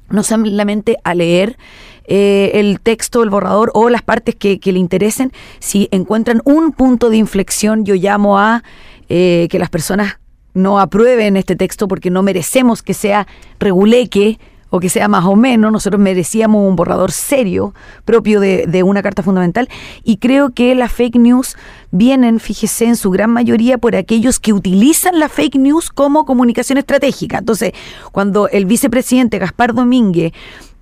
no 0.10 0.22
solamente 0.22 0.98
a 1.04 1.16
leer 1.16 1.58
eh, 2.06 2.52
el 2.56 2.80
texto, 2.80 3.24
el 3.24 3.30
borrador 3.30 3.72
o 3.74 3.90
las 3.90 4.02
partes 4.02 4.36
que, 4.36 4.60
le 4.64 4.80
interesen, 4.80 5.32
si 5.60 5.88
encuentran 5.92 6.42
un 6.46 6.72
punto 6.72 7.10
de 7.10 7.18
inflexión, 7.18 7.86
yo 7.86 7.96
llamo 7.96 8.40
a 8.40 8.64
eh, 9.10 9.48
que 9.50 9.60
las 9.60 9.70
personas 9.70 10.20
no 10.54 10.80
aprueben 10.80 11.38
este 11.38 11.56
texto 11.56 11.88
porque 11.88 12.10
no 12.10 12.22
merecemos 12.24 12.84
que 12.84 12.94
sea 12.94 13.28
reguleque 13.60 14.40
o 14.70 14.80
que 14.80 14.90
sea 14.90 15.08
más 15.08 15.24
o 15.26 15.36
menos, 15.36 15.72
nosotros 15.72 16.02
merecíamos 16.02 16.68
un 16.68 16.76
borrador 16.76 17.12
serio 17.12 17.76
propio 18.06 18.40
de, 18.40 18.66
de, 18.66 18.82
una 18.82 19.04
carta 19.04 19.22
fundamental. 19.22 19.70
Y 20.04 20.18
creo 20.18 20.50
que 20.50 20.74
las 20.74 20.92
fake 20.92 21.18
news 21.18 21.56
vienen, 21.92 22.40
fíjese, 22.40 22.86
en 22.86 22.96
su 22.96 23.12
gran 23.12 23.30
mayoría 23.30 23.78
por 23.78 23.96
aquellos 23.96 24.40
que 24.40 24.52
utilizan 24.52 25.20
la 25.20 25.30
fake 25.30 25.58
news 25.58 25.92
como 25.92 26.26
comunicación 26.26 26.80
estratégica. 26.80 27.38
Entonces, 27.38 27.74
cuando 28.12 28.48
el 28.50 28.66
vicepresidente 28.66 29.38
Gaspar 29.38 29.76
Domínguez 29.76 30.34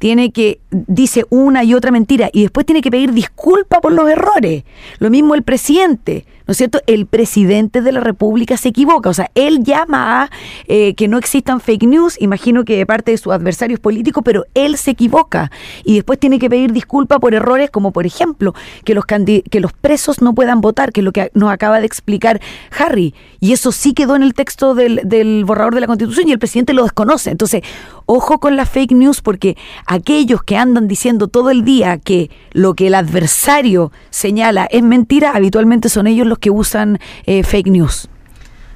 tiene 0.02 0.32
que, 0.32 0.60
dice 0.72 1.26
una 1.30 1.64
y 1.64 1.76
otra 1.76 1.92
mentira 1.92 2.32
y 2.34 2.42
después 2.42 2.66
tiene 2.66 2.82
que 2.82 2.90
pedir 2.90 3.14
disculpas 3.14 3.82
por 3.82 3.92
los 3.92 4.10
errores. 4.10 4.64
Lo 4.98 5.12
mismo 5.12 5.36
el 5.36 5.44
presidente, 5.44 6.26
¿no 6.48 6.52
es 6.52 6.58
cierto? 6.58 6.80
El 6.88 7.06
presidente 7.06 7.82
de 7.82 7.92
la 7.92 8.00
República 8.00 8.58
se 8.58 8.70
equivoca, 8.70 9.10
o 9.10 9.14
sea, 9.14 9.30
él 9.36 9.64
llama 9.64 10.24
a 10.24 10.30
eh, 10.68 10.94
que 10.96 11.08
no 11.08 11.18
existan 11.18 11.60
fake 11.60 11.84
news, 11.84 12.20
imagino 12.20 12.66
que 12.66 12.78
de 12.78 12.86
parte 12.86 13.12
de 13.12 13.18
sus 13.18 13.34
adversarios 13.34 13.80
políticos, 13.80 14.24
pero 14.26 14.46
él 14.54 14.78
se 14.78 14.92
equivoca 14.92 15.52
y 15.84 15.96
después 15.96 16.20
tiene 16.20 16.40
que 16.40 16.50
pedir 16.50 16.72
disculpas 16.72 17.20
por 17.20 17.34
errores 17.34 17.70
como, 17.70 17.92
por 17.92 18.06
ejemplo, 18.06 18.54
que 18.84 18.96
los, 18.96 19.06
que 19.06 19.60
los 19.60 19.74
presos 19.74 20.22
no 20.22 20.34
puedan 20.34 20.62
votar, 20.62 20.92
que 20.92 21.02
es 21.02 21.06
lo 21.06 21.12
que 21.12 21.32
nos 21.34 21.52
acaba 21.52 21.80
de 21.80 21.86
explicar 21.86 22.42
Harry, 22.78 23.14
y 23.40 23.54
eso 23.54 23.72
sí 23.72 23.94
quedó 23.94 24.16
en 24.16 24.24
el 24.24 24.34
texto 24.34 24.76
del, 24.76 25.02
del 25.04 25.46
borrador 25.46 25.76
de 25.76 25.82
la 25.82 25.88
Constitución 25.88 26.28
y 26.28 26.32
el 26.32 26.40
presidente 26.40 26.74
lo 26.74 26.84
desconoce. 26.84 27.32
Entonces, 27.32 27.62
ojo 28.06 28.40
con 28.40 28.56
la 28.56 28.66
fake 28.66 28.92
news 28.92 29.22
porque 29.22 29.58
aquellos 29.86 30.44
que 30.44 30.58
andan 30.58 30.88
diciendo 30.88 31.28
todo 31.28 31.50
el 31.50 31.64
día 31.64 31.98
que 31.98 32.30
lo 32.52 32.74
que 32.74 32.88
el 32.88 32.96
adversario 32.96 33.92
señala 34.10 34.66
es 34.66 34.84
mentira, 34.84 35.32
habitualmente 35.32 35.90
son 35.90 36.08
ellos 36.08 36.28
los 36.32 36.40
que 36.40 36.50
usan 36.50 37.00
eh, 37.26 37.44
fake 37.44 37.68
news. 37.68 38.08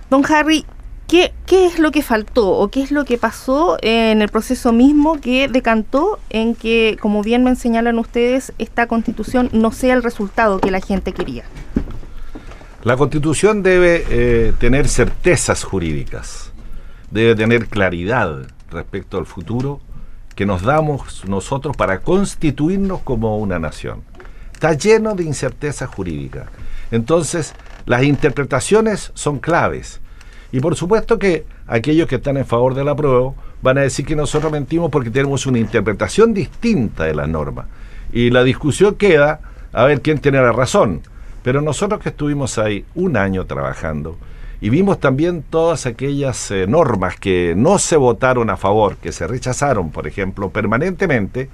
Don 0.10 0.24
Harry, 0.30 0.66
¿qué, 1.08 1.34
¿qué 1.46 1.66
es 1.66 1.80
lo 1.80 1.92
que 1.92 2.04
faltó 2.04 2.50
o 2.50 2.68
qué 2.68 2.84
es 2.84 2.92
lo 2.92 3.06
que 3.06 3.18
pasó 3.18 3.78
en 3.82 4.22
el 4.22 4.30
proceso 4.30 4.74
mismo 4.74 5.20
que 5.22 5.48
decantó 5.48 6.20
en 6.30 6.54
que, 6.54 6.98
como 7.00 7.24
bien 7.24 7.44
me 7.44 7.56
señalan 7.56 7.98
ustedes, 7.98 8.54
esta 8.60 8.88
constitución 8.88 9.50
no 9.54 9.72
sea 9.72 9.94
el 9.96 10.04
resultado 10.04 10.60
que 10.60 10.70
la 10.70 10.82
gente 10.82 11.14
quería? 11.14 11.46
La 12.84 12.98
constitución 12.98 13.64
debe 13.64 14.06
eh, 14.10 14.54
tener 14.60 14.88
certezas 14.90 15.64
jurídicas, 15.64 16.52
debe 17.10 17.36
tener 17.36 17.68
claridad 17.68 18.48
respecto 18.70 19.18
al 19.18 19.26
futuro 19.26 19.80
que 20.36 20.46
nos 20.46 20.62
damos 20.62 21.24
nosotros 21.26 21.78
para 21.78 22.02
constituirnos 22.02 23.00
como 23.02 23.38
una 23.38 23.58
nación. 23.58 24.04
Está 24.52 24.74
lleno 24.74 25.16
de 25.16 25.24
incerteza 25.24 25.88
jurídica. 25.88 26.48
Entonces, 26.92 27.54
las 27.86 28.04
interpretaciones 28.04 29.12
son 29.14 29.40
claves. 29.40 30.02
Y 30.52 30.60
por 30.60 30.76
supuesto 30.76 31.20
que 31.20 31.46
aquellos 31.68 32.08
que 32.08 32.16
están 32.16 32.38
en 32.38 32.46
favor 32.46 32.74
de 32.76 32.84
la 32.84 32.96
prueba 32.96 33.34
van 33.62 33.78
a 33.78 33.82
decir 33.82 34.06
que 34.06 34.16
nosotros 34.16 34.52
mentimos 34.52 34.92
porque 34.92 35.10
tenemos 35.10 35.46
una 35.46 35.60
interpretación 35.60 36.34
distinta 36.34 37.06
de 37.06 37.16
la 37.16 37.28
norma. 37.28 37.68
Y 38.14 38.30
la 38.30 38.44
discusión 38.44 38.96
queda 38.96 39.40
a 39.74 39.86
ver 39.86 40.02
quién 40.02 40.20
tiene 40.20 40.40
la 40.40 40.52
razón. 40.52 41.02
Pero 41.44 41.62
nosotros 41.62 42.00
que 42.00 42.10
estuvimos 42.10 42.58
ahí 42.58 42.86
un 42.96 43.18
año 43.18 43.46
trabajando, 43.46 44.18
y 44.62 44.70
vimos 44.70 45.00
también 45.00 45.44
todas 45.48 45.86
aquellas 45.86 46.50
eh, 46.50 46.66
normas 46.68 47.18
que 47.18 47.54
no 47.56 47.78
se 47.78 47.98
votaron 47.98 48.50
a 48.50 48.58
favor, 48.58 48.98
que 48.98 49.12
se 49.12 49.28
rechazaron, 49.28 49.92
por 49.92 50.08
ejemplo, 50.08 50.50
permanentemente, 50.50 51.50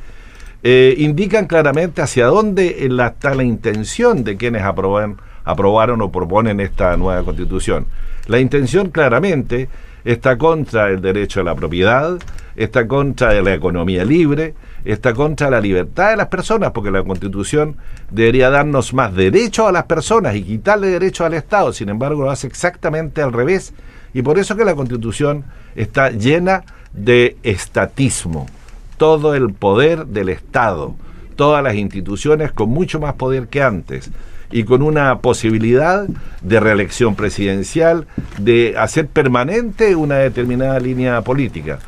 eh, 0.63 0.95
indican 0.97 1.47
claramente 1.47 2.01
hacia 2.01 2.27
dónde 2.27 2.85
está 2.85 3.33
la 3.33 3.43
intención 3.43 4.23
de 4.23 4.37
quienes 4.37 4.63
aprobaron 4.63 6.01
o 6.01 6.11
proponen 6.11 6.59
esta 6.59 6.95
nueva 6.97 7.23
constitución. 7.23 7.87
La 8.27 8.39
intención 8.39 8.89
claramente 8.89 9.69
está 10.03 10.37
contra 10.37 10.89
el 10.89 11.01
derecho 11.01 11.41
a 11.41 11.43
la 11.43 11.55
propiedad, 11.55 12.17
está 12.55 12.87
contra 12.87 13.39
la 13.41 13.53
economía 13.53 14.05
libre, 14.05 14.53
está 14.85 15.13
contra 15.13 15.49
la 15.49 15.61
libertad 15.61 16.11
de 16.11 16.17
las 16.17 16.27
personas, 16.27 16.71
porque 16.71 16.91
la 16.91 17.03
Constitución 17.03 17.77
debería 18.09 18.49
darnos 18.49 18.93
más 18.93 19.13
derechos 19.13 19.67
a 19.67 19.71
las 19.71 19.83
personas 19.83 20.35
y 20.35 20.43
quitarle 20.43 20.87
derechos 20.87 21.25
al 21.25 21.33
Estado. 21.33 21.73
Sin 21.73 21.89
embargo, 21.89 22.23
lo 22.23 22.31
hace 22.31 22.47
exactamente 22.47 23.21
al 23.21 23.33
revés. 23.33 23.73
Y 24.13 24.21
por 24.21 24.39
eso 24.39 24.55
que 24.55 24.65
la 24.65 24.75
Constitución 24.75 25.45
está 25.75 26.09
llena 26.09 26.63
de 26.93 27.37
estatismo. 27.43 28.47
Todo 29.01 29.33
el 29.33 29.51
poder 29.51 30.05
del 30.05 30.29
Estado, 30.29 30.93
todas 31.35 31.63
las 31.63 31.73
instituciones 31.73 32.51
con 32.51 32.69
mucho 32.69 32.99
más 32.99 33.15
poder 33.15 33.47
que 33.47 33.63
antes 33.63 34.11
y 34.51 34.63
con 34.63 34.83
una 34.83 35.21
posibilidad 35.21 36.07
de 36.41 36.59
reelección 36.59 37.15
presidencial, 37.15 38.05
de 38.37 38.75
hacer 38.77 39.07
permanente 39.07 39.95
una 39.95 40.17
determinada 40.17 40.79
línea 40.79 41.19
política. 41.23 41.79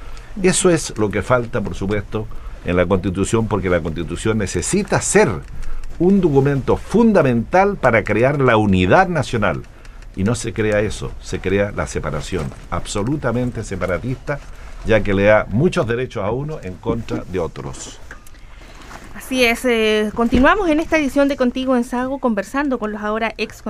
Eso 0.41 0.71
es 0.71 0.97
lo 0.97 1.11
que 1.11 1.21
falta, 1.21 1.61
por 1.61 1.75
supuesto, 1.75 2.25
en 2.65 2.77
la 2.77 2.87
Constitución, 2.87 3.47
porque 3.47 3.69
la 3.69 3.81
Constitución 3.81 4.39
necesita 4.39 4.99
ser 4.99 5.29
un 5.99 6.19
documento 6.19 6.77
fundamental 6.77 7.75
para 7.75 8.03
crear 8.03 8.41
la 8.41 8.57
unidad 8.57 9.07
nacional. 9.07 9.61
Y 10.15 10.23
no 10.23 10.33
se 10.33 10.51
crea 10.51 10.79
eso, 10.79 11.11
se 11.21 11.37
crea 11.37 11.71
la 11.75 11.85
separación, 11.85 12.47
absolutamente 12.71 13.63
separatista, 13.63 14.39
ya 14.85 15.01
que 15.01 15.13
le 15.13 15.23
da 15.23 15.45
muchos 15.49 15.87
derechos 15.87 16.23
a 16.23 16.31
uno 16.31 16.59
en 16.61 16.75
contra 16.75 17.23
de 17.23 17.39
otros. 17.39 17.99
Así 19.15 19.45
es, 19.45 19.63
eh, 19.63 20.11
continuamos 20.13 20.67
en 20.69 20.79
esta 20.79 20.97
edición 20.97 21.29
de 21.29 21.37
Contigo 21.37 21.77
en 21.77 21.83
Sago 21.83 22.19
conversando 22.19 22.77
con 22.77 22.91
los 22.91 23.01
ahora 23.01 23.33
ex 23.37 23.63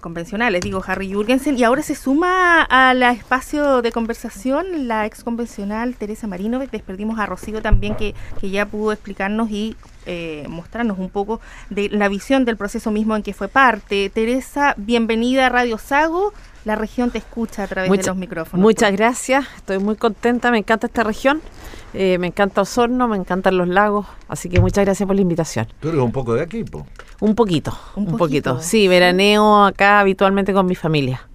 convencionales, 0.00 0.62
digo 0.62 0.82
Harry 0.86 1.12
Jurgensen, 1.12 1.58
y 1.58 1.64
ahora 1.64 1.82
se 1.82 1.94
suma 1.94 2.62
al 2.62 3.02
espacio 3.02 3.82
de 3.82 3.92
conversación 3.92 4.88
la 4.88 5.04
ex 5.04 5.22
convencional 5.22 5.96
Teresa 5.96 6.28
Marino, 6.28 6.60
despedimos 6.60 7.18
a 7.18 7.26
Rocío 7.26 7.60
también 7.60 7.94
que, 7.94 8.14
que 8.40 8.48
ya 8.48 8.64
pudo 8.64 8.92
explicarnos 8.92 9.50
y 9.50 9.76
eh, 10.06 10.46
mostrarnos 10.48 10.98
un 10.98 11.10
poco 11.10 11.40
de 11.68 11.88
la 11.90 12.08
visión 12.08 12.44
del 12.44 12.56
proceso 12.56 12.90
mismo 12.90 13.16
en 13.16 13.22
que 13.22 13.34
fue 13.34 13.48
parte. 13.48 14.08
Teresa, 14.08 14.74
bienvenida 14.78 15.46
a 15.46 15.48
Radio 15.50 15.78
Sago. 15.78 16.32
La 16.64 16.76
región 16.76 17.10
te 17.10 17.18
escucha 17.18 17.64
a 17.64 17.66
través 17.66 17.90
de 17.90 18.06
los 18.06 18.16
micrófonos. 18.16 18.62
Muchas 18.62 18.92
gracias, 18.92 19.46
estoy 19.56 19.78
muy 19.78 19.96
contenta, 19.96 20.50
me 20.50 20.58
encanta 20.58 20.86
esta 20.86 21.02
región. 21.04 21.42
Eh, 21.92 22.18
me 22.18 22.26
encanta 22.26 22.62
Osorno, 22.62 23.06
me 23.06 23.16
encantan 23.16 23.56
los 23.56 23.68
lagos, 23.68 24.06
así 24.26 24.48
que 24.48 24.60
muchas 24.60 24.84
gracias 24.84 25.06
por 25.06 25.14
la 25.14 25.22
invitación. 25.22 25.68
¿Tú 25.78 25.90
eres 25.90 26.00
un 26.00 26.10
poco 26.10 26.34
de 26.34 26.42
aquí, 26.42 26.64
Un 27.20 27.34
poquito, 27.36 27.78
un, 27.94 28.16
poquito. 28.16 28.60
Sí, 28.60 28.88
veraneo 28.88 29.64
acá 29.64 30.00
habitualmente 30.00 30.52
con 30.52 30.66
mi 30.66 30.74
familia. 30.74 31.28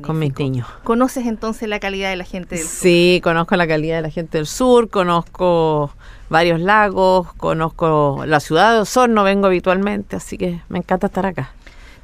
Con 0.00 0.18
mis 0.18 0.36
niños. 0.38 0.66
¿Conoces 0.82 1.26
entonces 1.26 1.68
la 1.68 1.78
calidad 1.78 2.08
de 2.08 2.16
la 2.16 2.24
gente 2.24 2.56
del 2.56 2.64
sur? 2.64 2.72
Sí, 2.80 3.20
conozco 3.22 3.54
la 3.56 3.66
calidad 3.66 3.96
de 3.96 4.02
la 4.02 4.10
gente 4.10 4.38
del 4.38 4.46
sur, 4.46 4.88
conozco 4.88 5.92
varios 6.30 6.58
lagos, 6.58 7.34
conozco 7.34 8.22
la 8.26 8.40
ciudad 8.40 8.72
de 8.72 8.80
Osorno, 8.80 9.24
vengo 9.24 9.46
habitualmente, 9.46 10.16
así 10.16 10.38
que 10.38 10.62
me 10.70 10.78
encanta 10.78 11.08
estar 11.08 11.26
acá. 11.26 11.52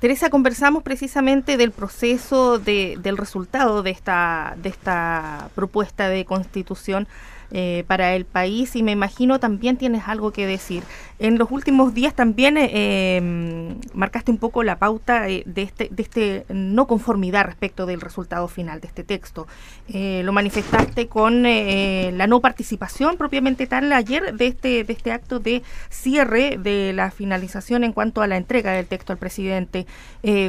Teresa, 0.01 0.29
conversamos 0.31 0.83
precisamente 0.83 1.57
del 1.57 1.71
proceso, 1.71 2.59
de, 2.59 2.97
del 3.01 3.17
resultado 3.17 3.83
de 3.83 3.91
esta, 3.91 4.55
de 4.63 4.69
esta 4.69 5.49
propuesta 5.55 6.09
de 6.09 6.25
constitución 6.25 7.09
eh, 7.51 7.85
para 7.87 8.15
el 8.15 8.25
país 8.25 8.75
y 8.77 8.83
me 8.83 8.93
imagino 8.93 9.39
también 9.39 9.77
tienes 9.77 10.09
algo 10.09 10.33
que 10.33 10.47
decir. 10.47 10.83
En 11.19 11.39
los 11.39 11.51
últimos 11.51 11.95
días 11.95 12.15
también 12.15 12.57
eh, 12.57 13.17
em, 13.17 13.79
marcaste 13.95 14.31
un 14.31 14.39
poco 14.39 14.63
la 14.63 14.79
pauta 14.79 15.29
eh, 15.29 15.43
de, 15.47 15.63
este, 15.63 15.89
de 15.91 16.03
este 16.03 16.47
no 16.49 16.87
conformidad 16.87 17.45
respecto 17.45 17.87
del 17.87 18.01
resultado 18.01 18.49
final 18.49 18.81
de 18.81 18.89
este 18.89 19.05
texto. 19.05 19.47
lo 19.89 20.33
manifestaste 20.33 21.07
con 21.09 21.43
la 21.43 22.27
no 22.27 22.41
participación 22.41 23.17
propiamente 23.17 23.67
tal 23.67 23.93
ayer 23.93 24.35
de 24.35 24.47
este, 24.47 24.85
de 24.85 24.93
este 24.93 25.13
acto 25.13 25.39
de 25.39 25.63
cierre 25.91 26.59
de 26.59 26.93
la 26.93 27.11
finalización 27.11 27.85
en 27.85 27.93
cuanto 27.93 28.23
a 28.23 28.27
la 28.27 28.37
entrega 28.37 28.73
del 28.73 28.87
texto 28.87 29.13
al 29.13 29.19
presidente. 29.19 29.87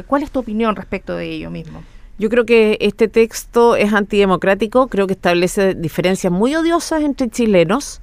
¿Cuál 0.06 0.22
es 0.22 0.30
tu 0.30 0.40
opinión 0.40 0.76
respecto 0.76 1.16
de 1.16 1.30
ello 1.30 1.50
mismo? 1.50 1.82
Yo 2.18 2.30
creo 2.30 2.46
que 2.46 2.78
este 2.80 3.08
texto 3.08 3.76
es 3.76 3.92
antidemocrático, 3.92 4.88
creo 4.88 5.06
que 5.06 5.12
establece 5.12 5.74
diferencias 5.74 6.32
muy 6.32 6.54
odiosas 6.54 7.02
entre 7.02 7.28
chilenos, 7.28 8.00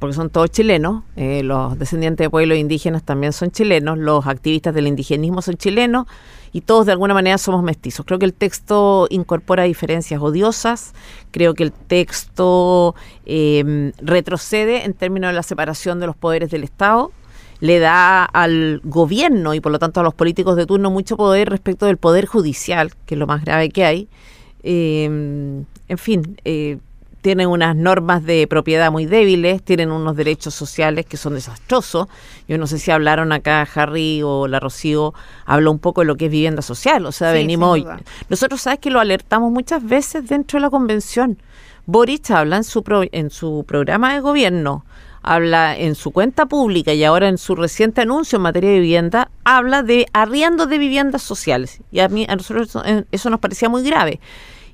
porque 0.00 0.14
son 0.14 0.28
todos 0.28 0.50
chilenos, 0.50 1.04
eh, 1.14 1.44
los 1.44 1.78
descendientes 1.78 2.24
de 2.24 2.30
pueblos 2.30 2.58
indígenas 2.58 3.04
también 3.04 3.32
son 3.32 3.52
chilenos, 3.52 3.96
los 3.96 4.26
activistas 4.26 4.74
del 4.74 4.88
indigenismo 4.88 5.40
son 5.40 5.54
chilenos, 5.54 6.06
y 6.52 6.62
todos 6.62 6.86
de 6.86 6.92
alguna 6.92 7.14
manera 7.14 7.38
somos 7.38 7.62
mestizos. 7.62 8.04
Creo 8.04 8.18
que 8.18 8.26
el 8.26 8.34
texto 8.34 9.06
incorpora 9.10 9.62
diferencias 9.62 10.20
odiosas, 10.20 10.92
creo 11.30 11.54
que 11.54 11.62
el 11.62 11.72
texto 11.72 12.96
em, 13.24 13.92
retrocede 13.98 14.84
en 14.84 14.94
términos 14.94 15.30
de 15.30 15.34
la 15.34 15.42
separación 15.44 16.00
de 16.00 16.06
los 16.06 16.16
poderes 16.16 16.50
del 16.50 16.64
Estado, 16.64 17.12
le 17.64 17.78
da 17.78 18.26
al 18.26 18.82
gobierno 18.84 19.54
y 19.54 19.60
por 19.62 19.72
lo 19.72 19.78
tanto 19.78 20.00
a 20.00 20.02
los 20.02 20.12
políticos 20.12 20.54
de 20.54 20.66
turno 20.66 20.90
mucho 20.90 21.16
poder 21.16 21.48
respecto 21.48 21.86
del 21.86 21.96
poder 21.96 22.26
judicial, 22.26 22.92
que 23.06 23.14
es 23.14 23.18
lo 23.18 23.26
más 23.26 23.42
grave 23.42 23.70
que 23.70 23.86
hay. 23.86 24.06
Em, 24.62 25.64
en 25.88 25.98
fin, 25.98 26.36
eh, 26.44 26.76
tienen 27.22 27.48
unas 27.48 27.74
normas 27.74 28.22
de 28.22 28.46
propiedad 28.48 28.92
muy 28.92 29.06
débiles, 29.06 29.62
tienen 29.62 29.92
unos 29.92 30.14
derechos 30.14 30.52
sociales 30.52 31.06
que 31.06 31.16
son 31.16 31.32
desastrosos. 31.32 32.08
Yo 32.46 32.58
no 32.58 32.66
sé 32.66 32.78
si 32.78 32.90
hablaron 32.90 33.32
acá 33.32 33.66
Harry 33.74 34.20
o 34.22 34.46
la 34.46 34.60
Rocío, 34.60 35.14
habló 35.46 35.72
un 35.72 35.78
poco 35.78 36.02
de 36.02 36.06
lo 36.08 36.16
que 36.16 36.26
es 36.26 36.30
vivienda 36.30 36.60
social, 36.60 37.06
o 37.06 37.12
sea, 37.12 37.32
venimos 37.32 37.70
hoy. 37.70 37.86
Nosotros 38.28 38.60
sabes 38.60 38.78
que 38.78 38.90
lo 38.90 39.00
alertamos 39.00 39.50
muchas 39.50 39.82
veces 39.82 40.28
dentro 40.28 40.58
de 40.58 40.64
la 40.64 40.68
convención. 40.68 41.38
Boric 41.86 42.30
habla 42.30 42.58
en 42.58 42.64
su, 42.64 42.84
en 43.10 43.30
su 43.30 43.64
programa 43.66 44.12
de 44.12 44.20
gobierno, 44.20 44.84
habla 45.24 45.76
en 45.76 45.94
su 45.94 46.10
cuenta 46.10 46.46
pública 46.46 46.92
y 46.92 47.02
ahora 47.02 47.28
en 47.28 47.38
su 47.38 47.56
reciente 47.56 48.02
anuncio 48.02 48.36
en 48.36 48.42
materia 48.42 48.70
de 48.70 48.80
vivienda, 48.80 49.30
habla 49.44 49.82
de 49.82 50.06
arriendo 50.12 50.66
de 50.66 50.78
viviendas 50.78 51.22
sociales. 51.22 51.80
Y 51.90 52.00
a 52.00 52.08
mí 52.08 52.26
a 52.28 52.36
nosotros 52.36 52.76
eso 53.10 53.30
nos 53.30 53.40
parecía 53.40 53.68
muy 53.68 53.82
grave. 53.82 54.20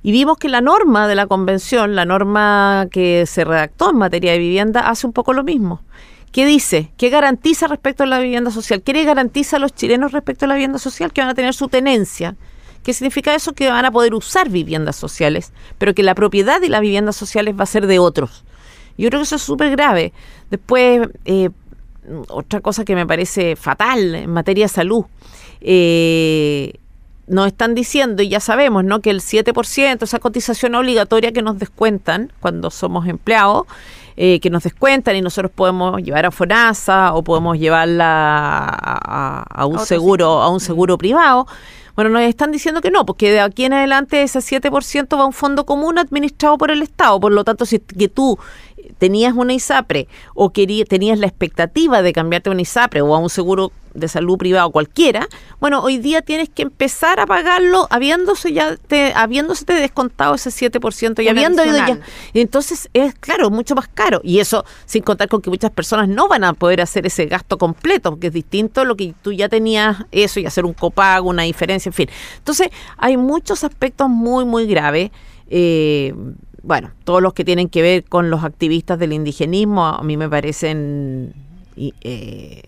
Y 0.02 0.12
vimos 0.12 0.38
que 0.38 0.49
la 0.49 0.61
norma 0.61 1.07
de 1.07 1.14
la 1.14 1.26
convención, 1.26 1.95
la 1.95 2.04
norma 2.04 2.88
que 2.90 3.26
se 3.26 3.45
redactó 3.45 3.90
en 3.90 3.99
materia 3.99 4.33
de 4.33 4.38
vivienda, 4.38 4.80
hace 4.80 5.07
un 5.07 5.12
poco 5.12 5.33
lo 5.33 5.45
mismo. 5.45 5.83
¿Qué 6.33 6.47
dice? 6.47 6.92
¿Qué 6.97 7.11
garantiza 7.11 7.66
respecto 7.66 8.04
a 8.04 8.07
la 8.07 8.19
vivienda 8.19 8.50
social? 8.50 8.83
¿Qué 8.83 8.92
le 8.92 9.04
garantiza 9.04 9.57
a 9.57 9.59
los 9.59 9.75
chilenos 9.75 10.12
respecto 10.12 10.45
a 10.45 10.49
la 10.49 10.54
vivienda 10.54 10.78
social? 10.78 11.12
Que 11.12 11.21
van 11.21 11.30
a 11.30 11.35
tener 11.35 11.54
su 11.54 11.69
tenencia. 11.69 12.37
¿Qué 12.83 12.95
significa 12.95 13.35
eso? 13.35 13.52
Que 13.52 13.69
van 13.69 13.85
a 13.85 13.90
poder 13.90 14.14
usar 14.14 14.49
viviendas 14.49 14.97
sociales, 14.97 15.52
pero 15.76 15.92
que 15.92 16.02
la 16.02 16.14
propiedad 16.14 16.61
de 16.61 16.71
las 16.71 16.80
viviendas 16.80 17.16
sociales 17.16 17.54
va 17.59 17.64
a 17.64 17.66
ser 17.66 17.87
de 17.87 17.99
otros. 17.99 18.45
Yo 19.00 19.09
creo 19.09 19.21
que 19.21 19.25
eso 19.25 19.37
es 19.37 19.42
súper 19.42 19.71
grave. 19.71 20.12
Después, 20.50 21.09
eh, 21.25 21.50
otra 22.28 22.61
cosa 22.61 22.85
que 22.85 22.95
me 22.95 23.07
parece 23.07 23.57
fatal 23.57 24.14
en 24.14 24.30
materia 24.30 24.64
de 24.64 24.69
salud. 24.69 25.04
Eh, 25.61 26.75
nos 27.26 27.47
están 27.47 27.75
diciendo, 27.75 28.23
y 28.23 28.28
ya 28.28 28.40
sabemos, 28.40 28.85
¿no? 28.85 29.00
Que 29.00 29.11
el 29.11 29.21
7%, 29.21 30.02
esa 30.02 30.19
cotización 30.19 30.75
obligatoria 30.75 31.33
que 31.33 31.42
nos 31.42 31.59
descuentan 31.59 32.33
cuando 32.40 32.71
somos 32.71 33.07
empleados, 33.07 33.66
eh, 34.16 34.40
que 34.40 34.50
nos 34.50 34.64
descuentan 34.64 35.14
y 35.16 35.23
nosotros 35.23 35.52
podemos 35.54 36.02
llevar 36.02 36.26
a 36.26 36.33
FONASA 36.33 37.14
o 37.14 37.23
podemos 37.23 37.57
llevarla 37.57 38.66
a, 38.69 39.66
un 39.66 39.78
seguro, 39.78 40.42
a 40.42 40.50
un 40.50 40.61
seguro 40.61 40.99
privado. 40.99 41.47
Bueno, 41.95 42.11
nos 42.11 42.23
están 42.23 42.50
diciendo 42.50 42.80
que 42.80 42.90
no, 42.90 43.07
porque 43.07 43.30
de 43.30 43.40
aquí 43.40 43.64
en 43.64 43.75
adelante 43.75 44.23
ese 44.23 44.40
7% 44.40 45.16
va 45.16 45.23
a 45.23 45.26
un 45.26 45.33
fondo 45.33 45.64
común 45.64 45.99
administrado 45.99 46.59
por 46.59 46.71
el 46.71 46.83
Estado. 46.83 47.21
Por 47.21 47.33
lo 47.33 47.45
tanto, 47.45 47.64
si 47.64 47.78
que 47.78 48.09
tú 48.09 48.38
tenías 48.99 49.35
una 49.35 49.52
ISAPRE 49.52 50.09
o 50.35 50.50
querías, 50.50 50.88
tenías 50.88 51.18
la 51.18 51.26
expectativa 51.26 52.02
de 52.02 52.12
cambiarte 52.12 52.50
a 52.50 52.52
una 52.52 52.62
ISAPRE 52.62 53.00
o 53.02 53.14
a 53.14 53.18
un 53.18 53.30
seguro 53.30 53.73
de 53.94 54.09
salud 54.09 54.38
privado 54.38 54.70
cualquiera, 54.70 55.28
bueno, 55.59 55.82
hoy 55.82 55.99
día 55.99 56.23
tienes 56.23 56.49
que 56.49 56.62
empezar 56.62 57.20
a 57.20 57.26
pagarlo 57.26 57.87
habiéndose 57.90 58.52
ya 58.52 58.76
te, 58.76 59.12
habiéndose 59.14 59.64
te 59.64 59.75
descontado 59.75 60.35
ese 60.35 60.50
7% 60.50 61.23
y 61.23 61.28
habiendo 61.28 61.64
ido 61.64 61.76
ya. 61.76 61.99
entonces 62.35 62.88
es 62.94 63.14
claro, 63.14 63.50
mucho 63.50 63.75
más 63.75 63.88
caro. 63.88 64.20
Y 64.23 64.38
eso 64.38 64.64
sin 64.87 65.02
contar 65.02 65.28
con 65.28 65.42
que 65.42 65.50
muchas 65.50 65.70
personas 65.70 66.09
no 66.09 66.28
van 66.28 66.44
a 66.44 66.52
poder 66.54 66.80
hacer 66.80 67.06
ese 67.06 67.26
gasto 67.26 67.59
completo, 67.59 68.11
porque 68.11 68.28
es 68.28 68.32
distinto 68.32 68.80
a 68.80 68.85
lo 68.85 68.97
que 68.97 69.14
tú 69.23 69.32
ya 69.32 69.49
tenías 69.49 70.04
eso 70.12 70.40
y 70.40 70.47
hacer 70.47 70.64
un 70.64 70.73
copago, 70.73 71.28
una 71.28 71.42
diferencia, 71.42 71.90
en 71.90 71.94
fin. 71.94 72.09
Entonces, 72.38 72.68
hay 72.97 73.16
muchos 73.16 73.64
aspectos 73.64 74.09
muy, 74.09 74.44
muy 74.44 74.66
graves. 74.66 75.11
Eh, 75.52 76.14
bueno, 76.62 76.90
todos 77.05 77.23
los 77.23 77.33
que 77.33 77.45
tienen 77.45 77.69
que 77.69 77.83
ver 77.83 78.05
con 78.05 78.31
los 78.31 78.45
activistas 78.45 78.99
del 78.99 79.12
indigenismo 79.12 79.87
a 79.87 80.02
mí 80.02 80.17
me 80.17 80.29
parecen, 80.29 81.35
eh, 81.76 82.62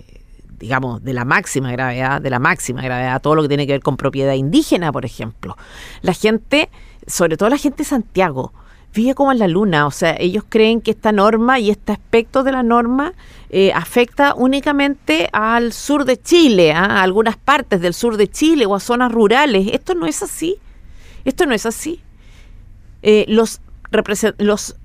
digamos, 0.59 1.03
de 1.03 1.13
la 1.13 1.25
máxima 1.25 1.73
gravedad, 1.73 2.21
de 2.21 2.31
la 2.31 2.39
máxima 2.39 2.83
gravedad, 2.83 3.21
todo 3.21 3.35
lo 3.35 3.43
que 3.43 3.49
tiene 3.49 3.67
que 3.67 3.73
ver 3.73 3.83
con 3.83 3.97
propiedad 3.97 4.35
indígena, 4.35 4.93
por 4.93 5.05
ejemplo. 5.05 5.57
La 6.01 6.15
gente, 6.15 6.71
sobre 7.07 7.37
todo 7.37 7.51
la 7.51 7.59
gente 7.59 7.79
de 7.79 7.85
Santiago, 7.85 8.53
vive 8.95 9.15
como 9.15 9.33
en 9.33 9.39
la 9.39 9.49
luna, 9.49 9.87
o 9.87 9.91
sea, 9.91 10.17
ellos 10.19 10.45
creen 10.49 10.81
que 10.81 10.91
esta 10.91 11.13
norma 11.13 11.59
y 11.59 11.71
este 11.71 11.93
aspecto 11.93 12.43
de 12.43 12.53
la 12.53 12.63
norma 12.63 13.15
eh, 13.51 13.73
afecta 13.73 14.35
únicamente 14.35 15.29
al 15.33 15.73
sur 15.73 16.05
de 16.05 16.21
Chile, 16.21 16.73
¿ah? 16.73 16.85
a 16.85 17.03
algunas 17.03 17.37
partes 17.37 17.81
del 17.81 17.95
sur 17.95 18.17
de 18.17 18.29
Chile 18.29 18.67
o 18.67 18.75
a 18.75 18.81
zonas 18.81 19.11
rurales. 19.11 19.69
Esto 19.73 19.95
no 19.95 20.07
es 20.07 20.23
así, 20.23 20.57
esto 21.25 21.47
no 21.47 21.55
es 21.55 21.67
así. 21.67 22.01
Eh, 23.03 23.25
los 23.29 23.61
los 24.39 24.77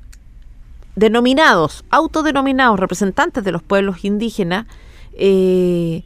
denominados, 0.95 1.85
autodenominados 1.89 2.79
representantes 2.79 3.43
de 3.43 3.51
los 3.51 3.61
pueblos 3.61 4.03
indígenas, 4.03 4.65
eh, 5.13 6.03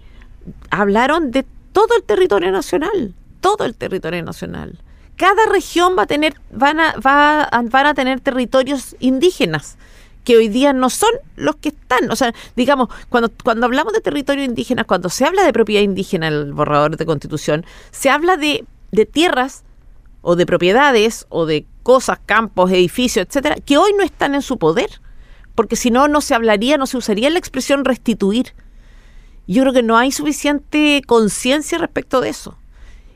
hablaron 0.69 1.31
de 1.31 1.45
todo 1.71 1.95
el 1.97 2.03
territorio 2.03 2.51
nacional, 2.51 3.13
todo 3.39 3.65
el 3.65 3.75
territorio 3.75 4.23
nacional. 4.23 4.79
Cada 5.15 5.45
región 5.45 5.95
va 5.97 6.03
a 6.03 6.07
tener, 6.07 6.35
van 6.51 6.79
a, 6.79 6.93
va 6.97 7.49
van 7.51 7.85
a 7.85 7.93
tener 7.93 8.19
territorios 8.19 8.95
indígenas 8.99 9.77
que 10.23 10.37
hoy 10.37 10.49
día 10.49 10.73
no 10.73 10.89
son 10.89 11.11
los 11.35 11.55
que 11.55 11.69
están. 11.69 12.11
O 12.11 12.15
sea, 12.15 12.33
digamos, 12.55 12.89
cuando, 13.09 13.31
cuando 13.43 13.65
hablamos 13.65 13.93
de 13.93 14.01
territorio 14.01 14.43
indígena, 14.43 14.83
cuando 14.83 15.09
se 15.09 15.25
habla 15.25 15.43
de 15.43 15.53
propiedad 15.53 15.81
indígena 15.81 16.27
en 16.27 16.33
el 16.33 16.53
borrador 16.53 16.97
de 16.97 17.05
constitución, 17.05 17.65
se 17.91 18.09
habla 18.09 18.37
de, 18.37 18.65
de 18.91 19.05
tierras 19.05 19.63
o 20.21 20.35
de 20.35 20.45
propiedades 20.45 21.25
o 21.29 21.45
de 21.45 21.65
cosas, 21.83 22.19
campos, 22.25 22.71
edificios, 22.71 23.25
etcétera, 23.27 23.55
que 23.55 23.77
hoy 23.77 23.91
no 23.97 24.03
están 24.03 24.35
en 24.35 24.41
su 24.41 24.57
poder, 24.57 25.01
porque 25.55 25.75
si 25.75 25.91
no, 25.91 26.07
no 26.07 26.21
se 26.21 26.35
hablaría, 26.35 26.77
no 26.77 26.85
se 26.85 26.97
usaría 26.97 27.29
la 27.29 27.39
expresión 27.39 27.85
restituir. 27.85 28.53
Yo 29.47 29.63
creo 29.63 29.73
que 29.73 29.83
no 29.83 29.97
hay 29.97 30.11
suficiente 30.11 31.01
conciencia 31.05 31.77
respecto 31.77 32.21
de 32.21 32.29
eso. 32.29 32.57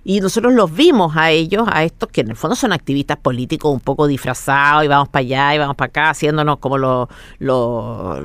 Y 0.08 0.20
nosotros 0.22 0.54
los 0.54 0.72
vimos 0.72 1.18
a 1.18 1.32
ellos, 1.32 1.68
a 1.68 1.84
estos 1.84 2.10
que 2.10 2.22
en 2.22 2.30
el 2.30 2.36
fondo 2.36 2.56
son 2.56 2.72
activistas 2.72 3.18
políticos 3.18 3.74
un 3.74 3.80
poco 3.80 4.06
disfrazados 4.06 4.86
y 4.86 4.88
vamos 4.88 5.10
para 5.10 5.22
allá 5.22 5.56
y 5.56 5.58
vamos 5.58 5.76
para 5.76 5.88
acá, 5.88 6.10
haciéndonos 6.12 6.60
como 6.60 6.78
los, 6.78 7.08
los, 7.39 8.20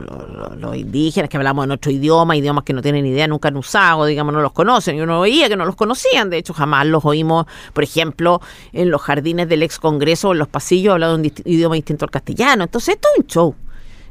los, 0.58 0.76
indígenas 0.76 1.30
que 1.30 1.38
hablamos 1.38 1.64
en 1.64 1.70
otro 1.70 1.90
idioma, 1.90 2.36
idiomas 2.36 2.64
que 2.64 2.74
no 2.74 2.82
tienen 2.82 3.06
idea, 3.06 3.26
nunca 3.26 3.48
han 3.48 3.56
usado, 3.56 4.04
digamos, 4.04 4.34
no 4.34 4.42
los 4.42 4.52
conocen. 4.52 4.98
Y 4.98 5.00
uno 5.00 5.22
veía 5.22 5.48
que 5.48 5.56
no 5.56 5.64
los 5.64 5.74
conocían, 5.74 6.28
de 6.28 6.36
hecho 6.36 6.52
jamás 6.52 6.86
los 6.86 7.02
oímos, 7.06 7.46
por 7.72 7.82
ejemplo, 7.82 8.42
en 8.74 8.90
los 8.90 9.00
jardines 9.00 9.48
del 9.48 9.62
ex 9.62 9.78
Congreso 9.78 10.28
o 10.28 10.32
en 10.32 10.38
los 10.38 10.48
pasillos 10.48 10.92
hablando 10.92 11.16
un 11.16 11.32
idioma 11.46 11.76
distinto 11.76 12.04
al 12.04 12.10
castellano. 12.10 12.64
Entonces 12.64 12.96
esto 12.96 13.08
es 13.14 13.20
un 13.20 13.26
show. 13.26 13.54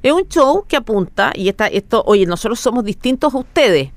Es 0.01 0.11
un 0.11 0.27
show 0.27 0.65
que 0.67 0.75
apunta, 0.75 1.33
y 1.35 1.49
está 1.49 1.67
esto, 1.67 2.01
oye, 2.07 2.25
nosotros 2.25 2.59
somos 2.59 2.83
distintos 2.83 3.35
a 3.35 3.37
ustedes 3.37 3.91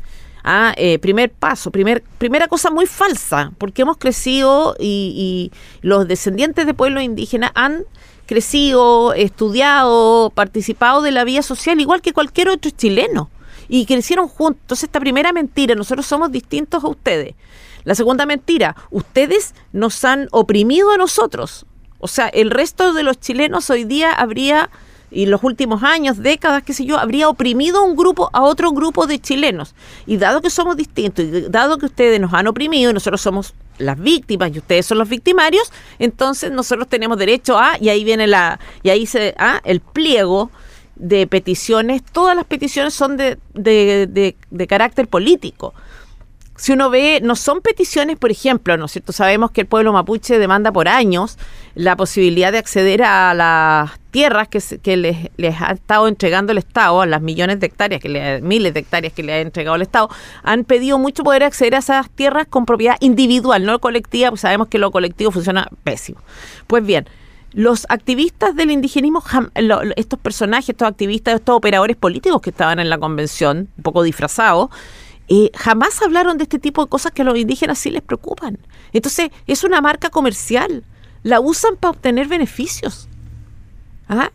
Ah, 0.45 0.75
eh, 0.77 0.99
primer 0.99 1.31
paso, 1.31 1.71
primer, 1.71 2.03
primera 2.19 2.49
cosa 2.49 2.71
muy 2.71 2.87
falsa, 2.87 3.53
porque 3.59 3.83
hemos 3.83 3.97
crecido 3.97 4.75
y, 4.79 5.53
los 5.83 6.09
descendientes 6.09 6.67
de 6.67 6.75
pueblos 6.75 7.05
indígenas 7.05 7.53
han 7.55 7.85
crecido, 8.27 9.13
estudiado, 9.15 10.31
participado 10.35 11.03
de 11.03 11.13
la 11.13 11.25
vida 11.25 11.43
social 11.43 11.81
igual 11.81 12.03
que 12.03 12.13
cualquier 12.13 12.49
otro 12.49 12.71
chileno 12.71 13.31
y 13.69 13.87
crecieron 13.87 14.27
juntos. 14.29 14.61
Entonces, 14.63 14.85
esta 14.85 15.01
primera 15.01 15.33
mentira, 15.33 15.75
nosotros 15.75 16.07
somos 16.07 16.33
distintos 16.33 16.83
a 16.83 16.89
ustedes. 16.89 17.35
La 17.85 17.95
segunda 17.95 18.27
mentira, 18.27 18.77
ustedes 18.91 19.55
nos 19.73 20.05
han 20.05 20.29
oprimido 20.31 20.91
a 20.91 20.97
nosotros. 20.97 21.67
O 21.99 22.09
sea, 22.09 22.29
el 22.29 22.51
resto 22.51 22.93
de 22.95 23.05
los 23.05 23.21
chilenos 23.21 23.71
hoy 23.71 23.85
día 23.85 24.13
habría 24.13 24.71
y 25.13 25.27
los 25.27 25.45
últimos 25.45 25.83
años, 25.83 26.19
décadas, 26.19 26.63
qué 26.63 26.73
sé 26.73 26.85
yo, 26.85 26.99
habría 26.99 27.29
oprimido 27.29 27.85
un 27.85 27.97
grupo, 27.97 28.31
a 28.33 28.43
otro 28.43 28.73
grupo 28.73 29.07
de 29.07 29.21
chilenos. 29.21 29.75
Y 30.07 30.17
dado 30.17 30.41
que 30.41 30.51
somos 30.51 30.77
distintos, 30.77 31.25
y 31.25 31.43
dado 31.43 31.79
que 31.79 31.87
ustedes 31.87 32.19
nos 32.21 32.33
han 32.33 32.47
oprimido 32.47 32.91
y 32.91 32.95
nosotros 32.95 33.21
somos 33.21 33.55
las 33.79 33.99
víctimas 33.99 34.55
y 34.55 34.59
ustedes 34.59 34.87
son 34.87 34.99
los 34.99 35.09
victimarios, 35.09 35.71
entonces 35.99 36.51
nosotros 36.51 36.89
tenemos 36.89 37.19
derecho 37.19 37.59
a, 37.59 37.77
y 37.81 37.89
ahí 37.89 38.05
viene 38.05 38.27
la, 38.27 38.59
y 38.83 38.91
ahí 38.91 39.07
se, 39.07 39.35
a, 39.39 39.61
el 39.65 39.81
pliego 39.81 40.51
de 40.97 41.27
peticiones, 41.27 42.03
todas 42.13 42.37
las 42.37 42.45
peticiones 42.45 42.95
son 42.95 43.17
de, 43.17 43.39
de, 43.55 44.37
de 44.51 44.67
carácter 44.67 45.09
político 45.09 45.75
si 46.63 46.71
uno 46.71 46.91
ve, 46.91 47.19
no 47.21 47.35
son 47.35 47.61
peticiones, 47.61 48.17
por 48.17 48.31
ejemplo, 48.31 48.77
¿no 48.77 48.85
es 48.85 48.93
cierto? 48.93 49.11
Sabemos 49.11 49.51
que 49.51 49.63
el 49.63 49.67
pueblo 49.67 49.93
mapuche 49.93 50.39
demanda 50.39 50.71
por 50.71 50.87
años 50.87 51.37
la 51.75 51.97
posibilidad 51.97 52.53
de 52.53 52.59
acceder 52.59 53.03
a 53.03 53.35
las 53.35 53.99
tierras 54.13 54.47
que, 54.47 54.61
que 54.81 54.97
les, 54.97 55.61
ha 55.61 55.73
estado 55.73 56.07
entregando 56.07 56.53
el 56.53 56.59
Estado, 56.59 57.01
a 57.01 57.07
las 57.07 57.21
millones 57.21 57.59
de 57.59 57.67
hectáreas, 57.67 58.01
que 58.01 58.09
le, 58.09 58.41
miles 58.43 58.73
de 58.75 58.79
hectáreas 58.79 59.13
que 59.13 59.25
le 59.25 59.33
ha 59.33 59.41
entregado 59.41 59.75
el 59.75 59.83
Estado, 59.83 60.09
han 60.45 60.63
pedido 60.63 60.99
mucho 60.99 61.25
poder 61.25 61.43
acceder 61.43 61.75
a 61.75 61.79
esas 61.79 62.09
tierras 62.11 62.47
con 62.47 62.65
propiedad 62.65 62.95
individual, 63.01 63.65
no 63.65 63.81
colectiva, 63.81 64.29
pues 64.29 64.43
sabemos 64.43 64.69
que 64.69 64.79
lo 64.79 64.93
colectivo 64.93 65.33
funciona 65.33 65.69
pésimo. 65.83 66.21
Pues 66.69 66.87
bien, 66.87 67.09
los 67.55 67.87
activistas 67.89 68.55
del 68.55 68.71
indigenismo, 68.71 69.21
estos 69.97 70.21
personajes, 70.21 70.69
estos 70.69 70.87
activistas, 70.87 71.35
estos 71.35 71.57
operadores 71.57 71.97
políticos 71.97 72.41
que 72.41 72.51
estaban 72.51 72.79
en 72.79 72.89
la 72.89 72.99
convención, 72.99 73.69
un 73.77 73.83
poco 73.83 74.05
disfrazados, 74.05 74.71
eh, 75.35 75.51
jamás 75.57 76.03
hablaron 76.03 76.37
de 76.37 76.43
este 76.43 76.59
tipo 76.59 76.85
de 76.85 76.91
cosas 76.91 77.13
que 77.13 77.23
a 77.23 77.25
los 77.25 77.39
indígenas 77.39 77.79
sí 77.79 77.91
les 77.91 78.03
preocupan. 78.03 78.59
Entonces, 78.93 79.31
es 79.47 79.65
una 79.65 79.81
marca 79.81 80.11
comercial. 80.11 80.85
La 81.23 81.41
usan 81.41 81.77
para 81.77 81.93
obtener 81.93 82.29
beneficios. 82.29 83.09
¿Ah? 84.11 84.31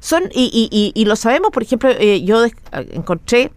Son, 0.00 0.24
y, 0.34 0.68
y, 0.70 0.92
y, 0.94 1.04
lo 1.06 1.16
sabemos, 1.16 1.52
por 1.52 1.62
ejemplo, 1.62 1.88
eh, 1.88 2.22
yo 2.22 2.44
encontré 2.90 3.50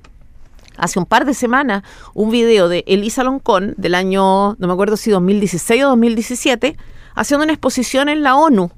hace 0.78 0.98
un 0.98 1.06
par 1.06 1.26
de 1.26 1.34
semanas 1.34 1.84
un 2.14 2.32
video 2.32 2.70
de 2.70 2.86
Elisa 2.88 3.26
Loncón 3.26 3.74
del 3.78 3.94
año, 3.94 4.56
no 4.56 4.68
me 4.68 4.72
acuerdo 4.72 4.96
si 4.96 5.12
2016 5.12 5.84
o 5.84 5.88
2017, 5.90 6.78
haciendo 7.14 7.44
una 7.44 7.54
exposición 7.54 8.08
en 8.08 8.24
la 8.24 8.38
ONU. 8.38 8.72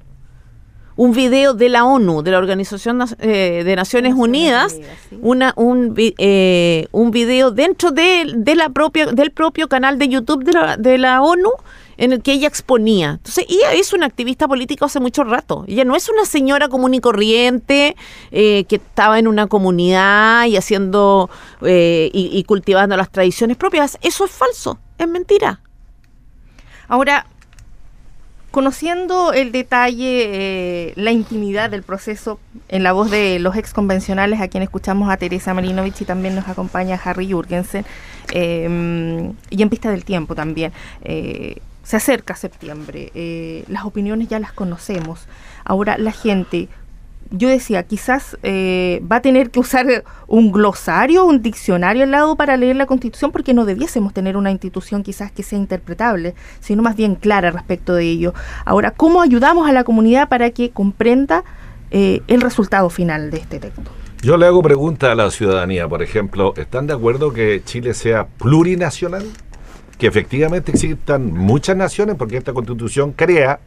Un 0.98 1.14
video 1.14 1.54
de 1.54 1.70
la 1.70 1.86
ONU, 1.86 2.24
de 2.24 2.32
la 2.32 2.40
Organización 2.40 3.02
eh, 3.20 3.64
de 3.64 3.76
Naciones 3.76 4.14
Unidas, 4.16 4.76
una, 5.22 5.54
un, 5.56 5.94
eh, 5.98 6.88
un 6.92 7.12
video 7.12 7.52
dentro 7.52 7.92
de, 7.92 8.34
de, 8.36 8.56
la 8.56 8.70
propia, 8.70 9.06
del 9.06 9.32
propio 9.32 9.70
canal 9.70 9.98
de 9.98 10.10
YouTube 10.10 10.44
de 10.44 10.52
la, 10.52 10.76
de 10.76 10.98
la 10.98 11.22
ONU 11.22 11.52
en 11.98 12.14
el 12.14 12.22
que 12.22 12.32
ella 12.32 12.48
exponía. 12.48 13.12
Entonces, 13.12 13.46
ella 13.50 13.74
es 13.74 13.92
una 13.94 14.06
activista 14.06 14.48
política 14.48 14.86
hace 14.86 15.00
mucho 15.00 15.24
rato. 15.24 15.66
Ella 15.68 15.84
no 15.84 15.96
es 15.96 16.10
una 16.10 16.26
señora 16.26 16.70
común 16.70 16.94
y 16.94 17.00
corriente 17.00 17.96
eh, 18.32 18.66
que 18.66 18.78
estaba 18.78 19.20
en 19.20 19.28
una 19.28 19.48
comunidad 19.48 20.46
y 20.46 20.58
haciendo 20.58 21.30
eh, 21.62 22.10
y, 22.14 22.44
cultivando 22.44 22.96
las 22.96 23.12
tradiciones 23.12 23.58
propias. 23.58 23.98
Eso 24.02 24.26
es 24.26 24.32
falso, 24.32 24.80
es 24.98 25.08
mentira. 25.08 25.60
Ahora, 26.88 27.26
conociendo 28.58 29.34
el 29.34 29.52
detalle, 29.52 30.90
eh, 30.90 30.94
la 30.96 31.12
intimidad 31.12 31.70
del 31.70 31.84
proceso 31.84 32.40
en 32.70 32.82
la 32.82 32.92
voz 32.92 33.12
de 33.12 33.38
los 33.38 33.56
ex 33.56 33.72
convencionales, 33.72 34.42
a 34.42 34.48
quien 34.48 34.64
escuchamos 34.64 35.12
a 35.12 35.18
Teresa 35.18 35.54
Marinovich 35.54 36.02
y 36.02 36.06
también 36.06 36.34
nos 36.34 36.48
acompaña 36.48 37.00
Harry 37.04 37.32
Jurgensen, 37.32 37.86
y 38.34 39.62
en 39.62 39.70
Pista 39.70 39.92
del 39.92 40.04
Tiempo 40.04 40.34
también 40.34 40.74
se 41.04 41.98
acerca 41.98 42.36
septiembre, 42.36 43.12
eh, 43.14 43.64
las 43.68 43.86
opiniones 43.86 44.28
ya 44.28 44.40
las 44.40 44.54
conocemos. 44.54 45.28
Ahora 45.64 46.00
la 46.00 46.12
gente, 46.12 46.68
yo 47.32 47.50
decía, 47.50 47.84
quizás 47.84 48.38
eh, 48.44 49.02
va 49.10 49.18
a 49.18 49.22
tener 49.22 49.50
que 49.50 49.60
usar 49.60 50.04
un 50.28 50.52
glosario, 50.52 51.26
un 51.26 51.42
diccionario 51.42 52.04
al 52.04 52.12
lado 52.12 52.36
para 52.36 52.58
leer 52.58 52.76
la 52.76 52.86
Constitución, 52.86 53.32
porque 53.32 53.54
no 53.54 53.66
debiésemos 53.66 54.14
tener 54.14 54.38
una 54.38 54.52
institución 54.52 55.04
quizás 55.04 55.32
que 55.32 55.44
sea 55.44 55.58
interpretable, 55.58 56.36
sino 56.60 56.84
más 56.84 56.96
bien 56.96 57.16
clara 57.16 57.52
respecto 57.52 57.94
de 57.94 58.06
ello. 58.06 58.34
Ahora, 58.66 58.92
¿cómo 58.92 59.22
ayudamos 59.22 59.70
a 59.70 59.74
la 59.74 59.84
comunidad 59.84 60.30
para 60.30 60.52
que 60.52 60.72
comprenda 60.72 61.44
eh, 61.92 62.22
el 62.28 62.42
resultado 62.42 62.90
final 62.90 63.32
de 63.32 63.38
este 63.38 63.60
texto? 63.60 63.92
Yo 64.22 64.38
le 64.38 64.48
hago 64.48 64.64
pregunta 64.64 65.12
a 65.12 65.16
la 65.16 65.30
ciudadanía, 65.30 65.88
por 65.88 66.02
ejemplo, 66.02 66.54
¿están 66.58 66.88
de 66.88 66.94
acuerdo 66.94 67.34
que 67.34 67.62
Chile 67.64 67.94
sea 67.94 68.28
plurinacional? 68.28 69.26
que 69.98 70.08
efectivamente 70.08 70.72
existan 70.72 71.34
muchas 71.34 71.76
naciones, 71.76 72.16
porque 72.16 72.38
esta 72.38 72.54
constitución 72.54 73.14
crea 73.14 73.60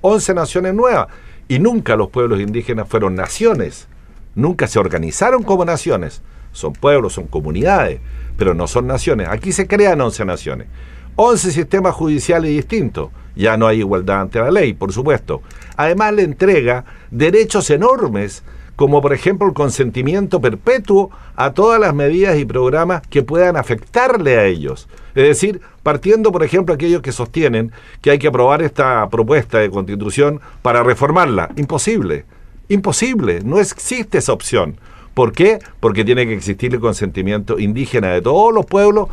11 0.00 0.34
naciones 0.34 0.74
nuevas, 0.74 1.08
y 1.48 1.58
nunca 1.58 1.96
los 1.96 2.10
pueblos 2.10 2.40
indígenas 2.40 2.88
fueron 2.88 3.14
naciones, 3.14 3.88
nunca 4.34 4.66
se 4.68 4.78
organizaron 4.78 5.42
como 5.42 5.64
naciones, 5.64 6.22
son 6.52 6.74
pueblos, 6.74 7.14
son 7.14 7.26
comunidades, 7.26 8.00
pero 8.36 8.54
no 8.54 8.66
son 8.66 8.86
naciones. 8.86 9.28
Aquí 9.28 9.52
se 9.52 9.66
crean 9.66 10.00
11 10.00 10.24
naciones, 10.26 10.68
11 11.16 11.50
sistemas 11.50 11.94
judiciales 11.94 12.50
distintos, 12.50 13.10
ya 13.34 13.56
no 13.56 13.66
hay 13.66 13.78
igualdad 13.78 14.20
ante 14.20 14.40
la 14.40 14.50
ley, 14.50 14.74
por 14.74 14.92
supuesto. 14.92 15.42
Además 15.76 16.12
le 16.12 16.22
entrega 16.22 16.84
derechos 17.10 17.70
enormes 17.70 18.42
como 18.78 19.02
por 19.02 19.12
ejemplo 19.12 19.48
el 19.48 19.54
consentimiento 19.54 20.40
perpetuo 20.40 21.10
a 21.34 21.52
todas 21.52 21.80
las 21.80 21.92
medidas 21.96 22.38
y 22.38 22.44
programas 22.44 23.02
que 23.08 23.24
puedan 23.24 23.56
afectarle 23.56 24.38
a 24.38 24.44
ellos. 24.44 24.88
Es 25.16 25.24
decir, 25.24 25.60
partiendo 25.82 26.30
por 26.30 26.44
ejemplo 26.44 26.76
aquellos 26.76 27.02
que 27.02 27.10
sostienen 27.10 27.72
que 28.00 28.12
hay 28.12 28.20
que 28.20 28.28
aprobar 28.28 28.62
esta 28.62 29.08
propuesta 29.10 29.58
de 29.58 29.68
constitución 29.68 30.40
para 30.62 30.84
reformarla. 30.84 31.50
Imposible, 31.56 32.24
imposible, 32.68 33.40
no 33.42 33.58
existe 33.58 34.18
esa 34.18 34.32
opción. 34.32 34.76
¿Por 35.12 35.32
qué? 35.32 35.58
Porque 35.80 36.04
tiene 36.04 36.24
que 36.28 36.34
existir 36.34 36.72
el 36.72 36.78
consentimiento 36.78 37.58
indígena 37.58 38.10
de 38.12 38.22
todos 38.22 38.54
los 38.54 38.64
pueblos 38.64 39.08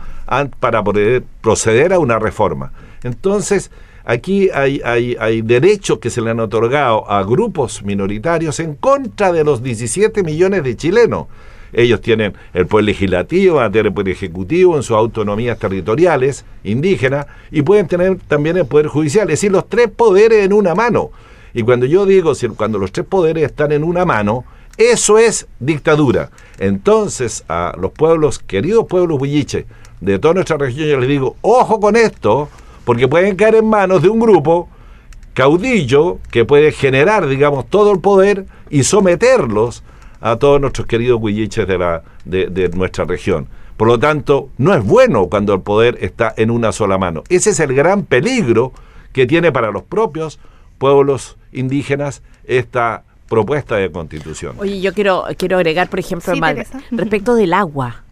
para 0.60 0.84
poder 0.84 1.24
proceder 1.42 1.92
a 1.92 1.98
una 1.98 2.20
reforma. 2.20 2.72
Entonces, 3.02 3.72
Aquí 4.06 4.50
hay, 4.54 4.82
hay, 4.84 5.42
derechos 5.42 5.98
que 5.98 6.12
se 6.12 6.22
le 6.22 6.30
han 6.30 6.40
otorgado 6.40 7.10
a 7.10 7.24
grupos 7.24 7.82
minoritarios 7.82 8.60
en 8.60 8.76
contra 8.76 9.32
de 9.32 9.44
los 9.44 9.64
17 9.64 10.22
millones 10.22 10.64
de 10.64 10.78
chilenos. 10.78 11.26
Ellos 11.74 12.02
tienen 12.02 12.36
el 12.54 12.68
poder 12.68 12.86
legislativo, 12.86 13.56
van 13.56 13.66
a 13.66 13.72
tener 13.72 13.88
el 13.88 13.94
poder 13.94 14.10
ejecutivo 14.10 14.78
en 14.78 14.84
sus 14.84 14.96
autonomías 14.96 15.58
territoriales 15.58 16.46
indígenas 16.64 17.26
y 17.50 17.64
pueden 17.64 17.88
tener 17.88 18.18
también 18.28 18.58
el 18.58 18.68
poder 18.68 18.88
judicial, 18.88 19.24
es 19.30 19.40
decir, 19.40 19.52
los 19.52 19.68
tres 19.68 19.90
poderes 19.90 20.46
en 20.46 20.54
una 20.54 20.76
mano. 20.76 21.10
Y 21.56 21.64
cuando 21.64 21.88
yo 21.88 22.06
digo, 22.06 22.34
cuando 22.56 22.78
los 22.78 22.92
tres 22.92 23.08
poderes 23.08 23.44
están 23.44 23.72
en 23.72 23.84
una 23.84 24.06
mano, 24.06 24.46
eso 24.78 25.18
es 25.18 25.48
dictadura. 25.60 26.30
Entonces, 26.60 27.44
a 27.48 27.74
los 27.80 27.92
pueblos, 27.92 28.40
queridos 28.40 28.86
pueblos 28.88 29.20
huilliche 29.20 29.66
de 30.00 30.20
toda 30.20 30.36
nuestra 30.36 30.58
región, 30.58 30.88
yo 30.88 31.00
les 31.00 31.10
digo, 31.10 31.38
ojo 31.42 31.80
con 31.80 31.96
esto, 31.96 32.50
porque 32.86 33.08
pueden 33.08 33.36
caer 33.36 33.56
en 33.56 33.68
manos 33.68 34.02
de 34.02 34.10
un 34.10 34.20
grupo 34.20 34.70
caudillo 35.34 36.20
que 36.32 36.46
puede 36.46 36.72
generar, 36.72 37.28
digamos, 37.28 37.70
todo 37.70 37.92
el 37.92 38.00
poder 38.00 38.46
y 38.70 38.84
someterlos 38.84 39.84
a 40.22 40.38
todos 40.38 40.62
nuestros 40.62 40.88
queridos 40.88 41.20
huilliches 41.22 41.68
de, 41.68 41.78
la, 41.78 42.04
de, 42.24 42.70
nuestra 42.70 43.04
región. 43.04 43.48
Por 43.76 43.90
lo 43.90 44.00
tanto, 44.00 44.50
no 44.58 44.74
es 44.74 44.84
bueno 44.84 45.28
cuando 45.28 45.54
el 45.54 45.62
poder 45.62 45.98
está 46.00 46.34
en 46.38 46.50
una 46.50 46.72
sola 46.72 46.98
mano. 46.98 47.24
Ese 47.28 47.50
es 47.50 47.60
el 47.60 47.76
gran 47.76 48.04
peligro 48.04 48.72
que 49.12 49.26
tiene 49.26 49.52
para 49.52 49.72
los 49.72 49.84
propios 49.84 50.40
pueblos 50.78 51.38
indígenas 51.52 52.22
esta 52.46 53.04
propuesta 53.28 53.76
de 53.76 53.92
constitución. 53.92 54.56
Oye, 54.58 54.80
yo 54.80 54.94
quiero, 54.94 55.26
quiero 55.38 55.58
agregar, 55.58 55.90
por 55.90 56.00
ejemplo, 56.00 56.34
respecto 56.92 57.36
del 57.36 57.54
agua. 57.54 58.05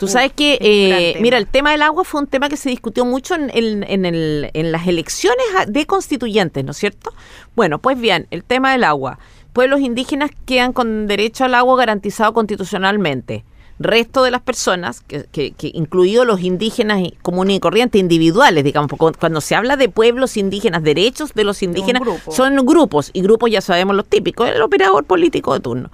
Tú 0.00 0.08
sabes 0.08 0.32
que, 0.32 0.56
eh, 0.62 1.18
mira, 1.20 1.36
el 1.36 1.46
tema 1.46 1.72
del 1.72 1.82
agua 1.82 2.04
fue 2.04 2.22
un 2.22 2.26
tema 2.26 2.48
que 2.48 2.56
se 2.56 2.70
discutió 2.70 3.04
mucho 3.04 3.34
en, 3.34 3.50
en, 3.52 4.06
el, 4.06 4.50
en 4.54 4.72
las 4.72 4.88
elecciones 4.88 5.44
de 5.68 5.84
constituyentes, 5.84 6.64
¿no 6.64 6.70
es 6.70 6.78
cierto? 6.78 7.12
Bueno, 7.54 7.78
pues 7.80 8.00
bien, 8.00 8.26
el 8.30 8.42
tema 8.42 8.72
del 8.72 8.84
agua. 8.84 9.18
Pueblos 9.52 9.80
indígenas 9.80 10.30
quedan 10.46 10.72
con 10.72 11.06
derecho 11.06 11.44
al 11.44 11.54
agua 11.54 11.76
garantizado 11.76 12.32
constitucionalmente. 12.32 13.44
Resto 13.78 14.22
de 14.22 14.30
las 14.30 14.40
personas, 14.40 15.02
que, 15.02 15.26
que, 15.32 15.54
incluidos 15.74 16.26
los 16.26 16.40
indígenas 16.40 17.02
comunes 17.20 17.56
y 17.56 17.60
corrientes 17.60 18.00
individuales, 18.00 18.64
digamos, 18.64 18.90
cuando 19.18 19.42
se 19.42 19.54
habla 19.54 19.76
de 19.76 19.90
pueblos 19.90 20.38
indígenas, 20.38 20.82
derechos 20.82 21.34
de 21.34 21.44
los 21.44 21.62
indígenas, 21.62 22.02
son 22.30 22.56
grupos, 22.64 23.10
y 23.12 23.20
grupos 23.20 23.50
ya 23.50 23.60
sabemos 23.60 23.96
los 23.96 24.06
típicos, 24.06 24.48
el 24.48 24.62
operador 24.62 25.04
político 25.04 25.52
de 25.52 25.60
turno. 25.60 25.90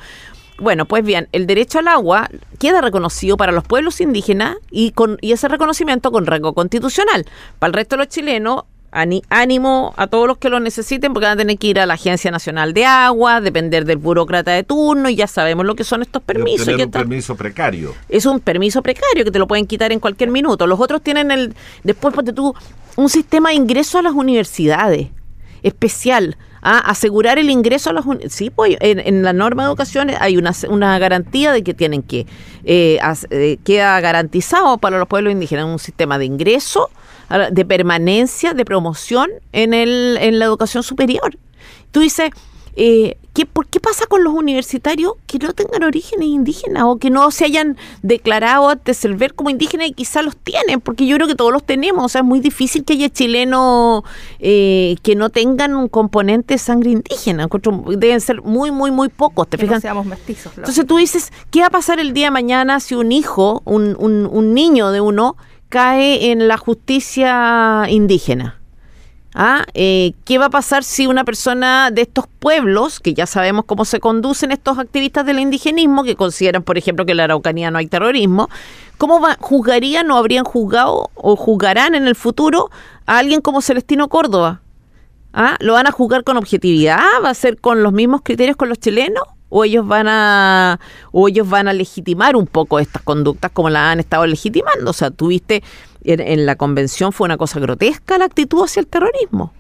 Bueno, 0.59 0.87
pues 0.87 1.05
bien, 1.05 1.29
el 1.33 1.47
derecho 1.47 1.79
al 1.81 1.89
agua 1.89 2.31
queda 2.59 2.81
reconocido 2.81 3.37
para 3.37 3.53
los 3.53 3.65
pueblos 3.65 4.01
indígenas 4.01 4.57
y, 4.71 4.93
con, 4.93 5.19
y 5.21 5.33
ese 5.33 5.49
reconocimiento 5.49 6.11
con 6.11 6.27
rango 6.27 6.55
constitucional. 6.55 7.27
Para 7.59 7.69
el 7.69 7.75
resto 7.75 7.97
de 7.97 7.99
los 8.05 8.09
chilenos, 8.09 8.65
ánimo 9.29 9.93
a 9.97 10.07
todos 10.07 10.27
los 10.27 10.39
que 10.39 10.49
lo 10.49 10.61
necesiten 10.61 11.13
porque 11.13 11.27
van 11.27 11.39
a 11.39 11.43
tener 11.43 11.59
que 11.59 11.67
ir 11.67 11.81
a 11.81 11.87
la 11.87 11.95
Agencia 11.95 12.31
Nacional 12.31 12.73
de 12.73 12.87
Agua, 12.87 13.41
depender 13.41 13.85
del 13.85 13.99
burócrata 13.99 14.53
de 14.53 14.63
turno 14.63 15.09
y 15.09 15.17
ya 15.17 15.27
sabemos 15.27 15.67
lo 15.67 15.75
que 15.75 15.85
son 15.85 16.03
estos 16.03 16.23
permisos. 16.23 16.69
Es 16.69 16.79
un 16.79 16.91
permiso 16.91 17.37
precario. 17.37 17.95
Es 18.09 18.27
un 18.27 18.41
permiso 18.41 18.83
precario 18.83 19.25
que 19.25 19.31
te 19.31 19.39
lo 19.39 19.47
pueden 19.47 19.67
quitar 19.67 19.93
en 19.93 20.01
cualquier 20.01 20.31
minuto. 20.31 20.67
Los 20.67 20.81
otros 20.81 21.03
tienen 21.03 21.31
el, 21.31 21.55
después 21.85 22.15
de 22.25 22.33
tú, 22.33 22.55
un 22.97 23.09
sistema 23.09 23.51
de 23.51 23.57
ingreso 23.57 23.99
a 23.99 24.03
las 24.03 24.15
universidades 24.15 25.09
especial 25.63 26.37
a 26.63 26.79
asegurar 26.79 27.39
el 27.39 27.51
ingreso 27.51 27.91
a 27.91 27.93
los 27.93 28.05
sí 28.29 28.51
pues 28.51 28.77
en, 28.81 29.23
la 29.23 29.33
norma 29.33 29.63
de 29.63 29.69
educación 29.69 30.11
hay 30.19 30.37
una, 30.37 30.53
una 30.69 30.99
garantía 30.99 31.53
de 31.53 31.63
que 31.63 31.75
tienen 31.75 32.03
que 32.03 32.27
eh, 32.65 32.99
eh, 33.31 33.59
queda 33.65 34.01
garantizado 34.01 34.79
para 34.79 34.99
los 34.99 35.09
pueblos 35.09 35.33
indígenas 35.33 35.67
un 35.67 35.79
sistema 35.79 36.19
de 36.19 36.25
ingreso 36.25 36.91
de 37.51 37.65
permanencia 37.65 38.55
de 38.55 38.65
promoción 38.65 39.31
en 39.53 39.75
el 39.75 40.17
en 40.21 40.39
la 40.39 40.45
educación 40.45 40.85
superior. 40.85 41.37
Tú 41.91 42.01
dices 42.01 42.31
eh, 42.77 43.17
¿qué, 43.37 43.45
¿por 43.45 43.67
qué 43.67 43.81
pasa 43.81 44.07
con 44.07 44.25
los 44.25 44.33
universitarios 44.33 45.13
que 45.27 45.39
no 45.39 45.53
tengan 45.53 45.83
orígenes 45.83 46.27
indígenas 46.27 46.85
o 46.87 46.97
que 46.97 47.11
no 47.11 47.31
se 47.31 47.45
hayan 47.45 47.77
declarado 48.01 48.71
antes 48.71 49.05
el 49.05 49.15
ver 49.15 49.35
como 49.35 49.51
indígenas 49.51 49.89
y 49.89 49.93
quizás 49.93 50.25
los 50.25 50.39
tienen? 50.39 50.81
Porque 50.81 51.07
yo 51.07 51.17
creo 51.17 51.29
que 51.29 51.35
todos 51.35 51.53
los 51.53 51.63
tenemos. 51.63 52.03
O 52.03 52.09
sea, 52.09 52.23
es 52.23 52.27
muy 52.27 52.41
difícil 52.41 52.83
que 52.83 52.95
haya 52.95 53.11
chilenos 53.11 54.05
eh, 54.39 54.97
que 55.03 55.17
no 55.17 55.29
tengan 55.29 55.77
un 55.77 55.89
componente 55.89 56.55
de 56.55 56.59
sangre 56.59 56.93
indígena. 56.93 57.47
Deben 57.99 58.23
ser 58.23 58.41
muy, 58.41 58.71
muy, 58.71 58.91
muy 58.91 59.11
pocos. 59.11 59.47
¿Te 59.49 59.59
fijas? 59.59 59.83
seamos 59.83 60.07
mestizos. 60.07 60.57
Entonces 60.57 60.87
tú 60.87 60.97
dices, 60.97 61.31
¿qué 61.51 61.61
va 61.61 61.67
a 61.67 61.71
pasar 61.71 62.01
el 62.01 62.15
día 62.15 62.29
de 62.29 62.31
mañana 62.31 62.81
si 62.81 62.95
un 62.95 63.13
hijo, 63.13 63.61
un, 63.67 63.97
un, 63.99 64.27
un 64.33 64.55
niño 64.55 64.93
de 64.93 65.03
uno, 65.03 65.37
cae 65.69 66.31
en 66.31 66.49
la 66.49 66.57
justicia 66.57 67.85
indígena? 67.91 68.59
¿Ah? 69.39 69.67
Eh, 69.75 70.15
¿Qué 70.25 70.39
va 70.39 70.47
a 70.47 70.51
pasar 70.51 70.83
si 70.83 71.07
una 71.07 71.23
persona 71.23 71.91
de 71.91 72.01
estos 72.01 72.25
pueblos, 72.27 73.01
que 73.01 73.13
ya 73.13 73.27
sabemos 73.27 73.67
cómo 73.67 73.85
se 73.85 74.01
conducen 74.01 74.51
estos 74.51 74.79
activistas 74.79 75.27
del 75.27 75.41
indigenismo, 75.41 76.05
que 76.05 76.17
consideran, 76.17 76.63
por 76.63 76.79
ejemplo, 76.79 77.05
que 77.05 77.11
en 77.11 77.19
la 77.19 77.25
Araucanía 77.25 77.71
no 77.71 77.77
hay 77.77 77.87
terrorismo, 77.87 78.49
¿cómo 78.97 79.21
va, 79.21 79.37
juzgarían 79.39 80.11
o 80.11 80.17
habrían 80.17 80.45
juzgado 80.45 81.11
o 81.15 81.37
juzgarán 81.37 81.95
en 81.95 82.07
el 82.07 82.15
futuro 82.15 82.71
a 83.05 83.19
alguien 83.19 83.43
como 83.43 83.61
Celestino 83.61 84.09
Córdoba? 84.09 84.63
¿Ah? 85.35 85.57
¿Lo 85.61 85.75
van 85.75 85.87
a 85.87 85.93
juzgar 85.93 86.25
con 86.25 86.39
objetividad? 86.39 86.99
¿Va 87.23 87.29
a 87.29 87.35
ser 87.35 87.61
con 87.61 87.83
los 87.83 87.93
mismos 87.93 88.23
criterios 88.25 88.57
con 88.57 88.71
los 88.71 88.79
chilenos? 88.79 89.23
o 89.49 89.65
ellos 89.65 89.87
van 89.87 90.09
a 90.09 90.81
o 91.13 91.29
ellos 91.29 91.49
van 91.49 91.69
a 91.69 91.73
legitimar 91.73 92.37
un 92.37 92.47
poco 92.47 92.81
estas 92.81 93.03
conductas 93.03 93.51
como 93.53 93.71
las 93.71 93.93
han 93.93 94.01
estado 94.01 94.27
legitimando. 94.27 94.91
O 94.91 94.93
sea, 94.93 95.11
tuviste 95.11 95.63
en, 96.07 96.47
la 96.47 96.57
convención 96.57 97.13
fue 97.13 97.27
una 97.27 97.37
cosa 97.37 97.61
grotesca 97.61 98.19
la 98.19 98.25
actitud 98.27 98.65
hacia 98.65 98.81
el 98.81 98.87
terrorismo 98.87 99.53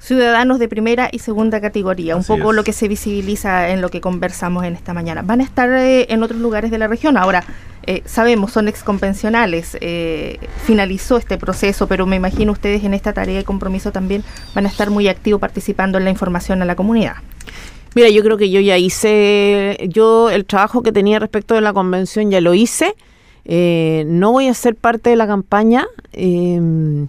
ciudadanos 0.00 0.58
de 0.58 0.66
primera 0.66 1.10
y 1.12 1.18
segunda 1.18 1.60
categoría, 1.60 2.16
un 2.16 2.24
poco 2.24 2.54
lo 2.54 2.64
que 2.64 2.72
se 2.72 2.88
visibiliza 2.88 3.68
en 3.68 3.82
lo 3.82 3.90
que 3.90 4.00
conversamos 4.00 4.64
en 4.64 4.74
esta 4.74 4.94
mañana. 4.94 5.20
Van 5.20 5.42
a 5.42 5.44
estar 5.44 5.70
eh, 5.70 6.06
en 6.08 6.22
otros 6.22 6.40
lugares 6.40 6.70
de 6.70 6.78
la 6.78 6.88
región. 6.88 7.18
Ahora, 7.18 7.44
eh, 7.86 8.02
sabemos, 8.06 8.50
son 8.50 8.66
exconvencionales, 8.66 9.76
eh, 9.80 10.38
finalizó 10.64 11.18
este 11.18 11.36
proceso, 11.36 11.86
pero 11.86 12.06
me 12.06 12.16
imagino 12.16 12.52
ustedes 12.52 12.82
en 12.82 12.94
esta 12.94 13.12
tarea 13.12 13.36
de 13.36 13.44
compromiso 13.44 13.92
también 13.92 14.24
van 14.54 14.64
a 14.64 14.70
estar 14.70 14.88
muy 14.90 15.06
activos 15.06 15.38
participando 15.38 15.98
en 15.98 16.04
la 16.04 16.10
información 16.10 16.62
a 16.62 16.64
la 16.64 16.76
comunidad. 16.76 17.16
Mira, 17.94 18.08
yo 18.08 18.22
creo 18.22 18.38
que 18.38 18.50
yo 18.50 18.60
ya 18.60 18.78
hice, 18.78 19.76
yo 19.88 20.30
el 20.30 20.46
trabajo 20.46 20.82
que 20.82 20.92
tenía 20.92 21.18
respecto 21.18 21.54
de 21.54 21.60
la 21.60 21.72
convención 21.72 22.30
ya 22.30 22.40
lo 22.40 22.54
hice. 22.54 22.94
Eh, 23.44 24.04
no 24.06 24.32
voy 24.32 24.48
a 24.48 24.54
ser 24.54 24.76
parte 24.76 25.10
de 25.10 25.16
la 25.16 25.26
campaña. 25.26 25.86
Em, 26.12 27.08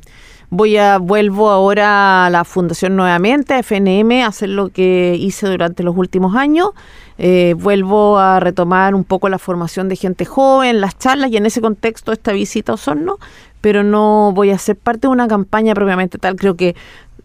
voy 0.50 0.78
a 0.78 0.98
vuelvo 0.98 1.50
ahora 1.50 2.26
a 2.26 2.30
la 2.30 2.44
fundación 2.44 2.96
nuevamente, 2.96 3.54
a 3.54 3.60
FNM, 3.60 4.24
a 4.24 4.28
hacer 4.28 4.50
lo 4.50 4.70
que 4.70 5.16
hice 5.20 5.48
durante 5.48 5.84
los 5.84 5.96
últimos 5.96 6.36
años. 6.36 6.72
Eh, 7.18 7.56
vuelvo 7.58 8.18
a 8.18 8.40
retomar 8.40 8.96
un 8.96 9.04
poco 9.04 9.30
la 9.30 9.38
formación 9.38 9.90
de 9.90 9.96
gente 9.96 10.26
joven, 10.26 10.82
las 10.82 10.98
charlas 10.98 11.32
y 11.32 11.38
en 11.38 11.46
ese 11.46 11.62
contexto 11.62 12.12
esta 12.12 12.32
visita 12.32 12.72
a 12.72 12.76
Osorno, 12.76 13.18
pero 13.62 13.84
no 13.84 14.32
voy 14.34 14.50
a 14.50 14.58
ser 14.58 14.76
parte 14.76 15.02
de 15.02 15.10
una 15.10 15.28
campaña 15.28 15.74
propiamente 15.74 16.18
tal. 16.18 16.36
Creo 16.36 16.56
que, 16.56 16.76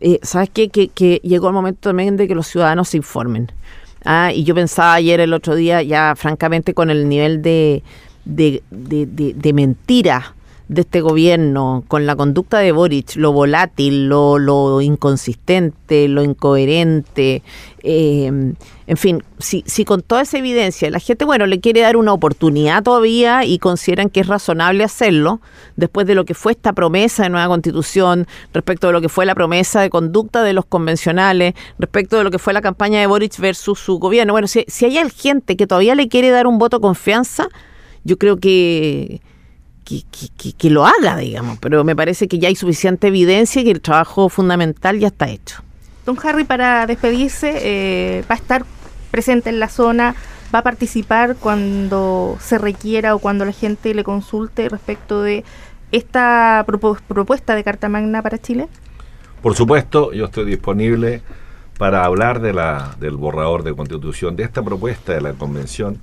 eh, 0.00 0.18
¿sabes 0.22 0.50
qué? 0.50 0.68
Que, 0.68 0.88
que 0.88 1.20
llegó 1.24 1.48
el 1.48 1.54
momento 1.54 1.88
también 1.88 2.16
de 2.16 2.28
que 2.28 2.34
los 2.34 2.46
ciudadanos 2.46 2.90
se 2.90 2.98
informen. 2.98 3.50
Ah, 4.04 4.32
y 4.32 4.44
yo 4.44 4.54
pensaba 4.54 4.94
ayer, 4.94 5.18
el 5.18 5.32
otro 5.32 5.56
día, 5.56 5.82
ya 5.82 6.14
francamente 6.16 6.74
con 6.74 6.90
el 6.90 7.08
nivel 7.08 7.42
de, 7.42 7.82
de, 8.26 8.62
de, 8.70 9.06
de, 9.06 9.52
mentira 9.52 10.34
de 10.68 10.82
este 10.82 11.00
gobierno, 11.00 11.84
con 11.88 12.06
la 12.06 12.16
conducta 12.16 12.58
de 12.58 12.72
Boric, 12.72 13.14
lo 13.16 13.32
volátil, 13.32 14.08
lo, 14.08 14.38
lo 14.38 14.80
inconsistente, 14.80 16.08
lo 16.08 16.22
incoherente, 16.24 17.42
eh, 17.84 18.54
en 18.88 18.96
fin, 18.96 19.22
si, 19.38 19.62
si 19.66 19.84
con 19.84 20.02
toda 20.02 20.22
esa 20.22 20.38
evidencia 20.38 20.90
la 20.90 20.98
gente, 20.98 21.24
bueno, 21.24 21.46
le 21.46 21.60
quiere 21.60 21.80
dar 21.80 21.96
una 21.96 22.12
oportunidad 22.12 22.82
todavía 22.82 23.44
y 23.44 23.58
consideran 23.58 24.10
que 24.10 24.20
es 24.20 24.26
razonable 24.26 24.82
hacerlo, 24.82 25.40
después 25.76 26.06
de 26.06 26.14
lo 26.14 26.24
que 26.24 26.34
fue 26.34 26.52
esta 26.52 26.72
promesa 26.72 27.24
de 27.24 27.30
nueva 27.30 27.48
constitución, 27.48 28.26
respecto 28.52 28.88
de 28.88 28.92
lo 28.92 29.00
que 29.00 29.08
fue 29.08 29.26
la 29.26 29.34
promesa 29.34 29.80
de 29.80 29.90
conducta 29.90 30.42
de 30.42 30.52
los 30.52 30.66
convencionales, 30.66 31.54
respecto 31.78 32.16
de 32.18 32.24
lo 32.24 32.30
que 32.30 32.38
fue 32.38 32.52
la 32.52 32.60
campaña 32.60 33.00
de 33.00 33.06
Boric 33.06 33.38
versus 33.38 33.78
su 33.78 33.98
gobierno, 33.98 34.32
bueno, 34.32 34.48
si, 34.48 34.64
si 34.68 34.84
hay 34.84 35.10
gente 35.10 35.56
que 35.56 35.66
todavía 35.66 35.94
le 35.94 36.08
quiere 36.08 36.30
dar 36.30 36.46
un 36.46 36.58
voto 36.58 36.78
de 36.78 36.82
confianza, 36.82 37.48
yo 38.06 38.18
creo 38.18 38.36
que, 38.38 39.20
que, 39.84 40.70
lo 40.70 40.86
haga, 40.86 41.16
digamos, 41.16 41.58
pero 41.58 41.82
me 41.84 41.96
parece 41.96 42.28
que 42.28 42.38
ya 42.38 42.48
hay 42.48 42.56
suficiente 42.56 43.08
evidencia 43.08 43.62
y 43.62 43.64
que 43.64 43.72
el 43.72 43.80
trabajo 43.80 44.28
fundamental 44.28 44.98
ya 44.98 45.08
está 45.08 45.28
hecho. 45.28 45.62
Don 46.04 46.16
Harry, 46.22 46.44
para 46.44 46.86
despedirse, 46.86 47.52
eh, 47.62 48.24
va 48.30 48.36
a 48.36 48.38
estar 48.38 48.64
presente 49.10 49.50
en 49.50 49.58
la 49.58 49.68
zona, 49.68 50.14
va 50.54 50.60
a 50.60 50.62
participar 50.62 51.34
cuando 51.34 52.38
se 52.40 52.58
requiera 52.58 53.14
o 53.14 53.18
cuando 53.18 53.44
la 53.44 53.52
gente 53.52 53.92
le 53.92 54.04
consulte 54.04 54.68
respecto 54.68 55.22
de 55.22 55.44
esta 55.90 56.64
propuesta 56.66 57.56
de 57.56 57.64
Carta 57.64 57.88
Magna 57.88 58.22
para 58.22 58.38
Chile. 58.38 58.68
Por 59.42 59.54
supuesto, 59.56 60.12
yo 60.12 60.26
estoy 60.26 60.44
disponible 60.44 61.22
para 61.76 62.04
hablar 62.04 62.40
de 62.40 62.52
la, 62.52 62.96
del 63.00 63.16
borrador 63.16 63.64
de 63.64 63.74
constitución, 63.74 64.36
de 64.36 64.44
esta 64.44 64.62
propuesta 64.62 65.12
de 65.12 65.20
la 65.20 65.32
convención 65.32 65.98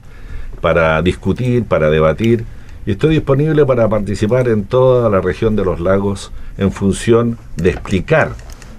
para 0.63 1.01
discutir, 1.01 1.65
para 1.65 1.89
debatir, 1.89 2.45
y 2.85 2.91
estoy 2.91 3.15
disponible 3.15 3.65
para 3.65 3.89
participar 3.89 4.47
en 4.47 4.63
toda 4.63 5.09
la 5.09 5.19
región 5.19 5.57
de 5.57 5.65
los 5.65 5.81
lagos 5.81 6.31
en 6.57 6.71
función 6.71 7.37
de 7.57 7.71
explicar 7.71 8.31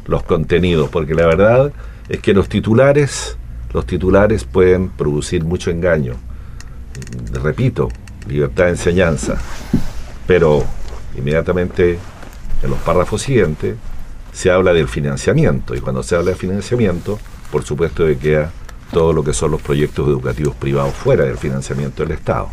los 0.07 0.23
contenidos, 0.23 0.89
porque 0.89 1.15
la 1.15 1.27
verdad 1.27 1.73
es 2.09 2.21
que 2.21 2.33
los 2.33 2.49
titulares, 2.49 3.37
los 3.75 3.85
titulares 3.85 4.45
pueden 4.45 4.89
producir 4.89 5.45
mucho 5.45 5.71
engaño. 5.71 6.15
Repito, 7.35 7.91
libertad 8.27 8.65
de 8.65 8.71
enseñanza, 8.71 9.37
pero 10.27 10.65
inmediatamente 11.19 11.99
en 12.63 12.71
los 12.71 12.79
párrafos 12.79 13.21
siguientes 13.21 13.77
se 14.33 14.51
habla 14.51 14.73
del 14.73 14.89
financiamiento. 14.89 15.75
Y 15.75 15.81
cuando 15.81 16.03
se 16.03 16.17
habla 16.17 16.31
de 16.31 16.37
financiamiento, 16.39 17.19
por 17.53 17.63
supuesto 17.63 18.07
de 18.07 18.17
queda 18.17 18.51
todo 18.95 19.13
lo 19.13 19.25
que 19.25 19.33
son 19.33 19.51
los 19.51 19.61
proyectos 19.61 20.09
educativos 20.09 20.55
privados 20.55 20.95
fuera 20.95 21.25
del 21.25 21.37
financiamiento 21.37 22.05
del 22.05 22.13
Estado. 22.13 22.49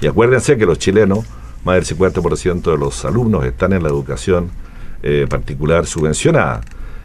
Y 0.00 0.06
acuérdense 0.06 0.56
que 0.56 0.64
los 0.64 0.78
chilenos, 0.78 1.20
más 1.64 1.76
del 1.76 1.98
50% 1.98 2.62
de 2.62 2.78
los 2.78 3.04
alumnos 3.04 3.44
están 3.44 3.74
en 3.74 3.82
la 3.82 3.90
educación 3.90 4.50
eh, 5.02 5.26
particular 5.28 5.86
subvencionada. 5.86 6.62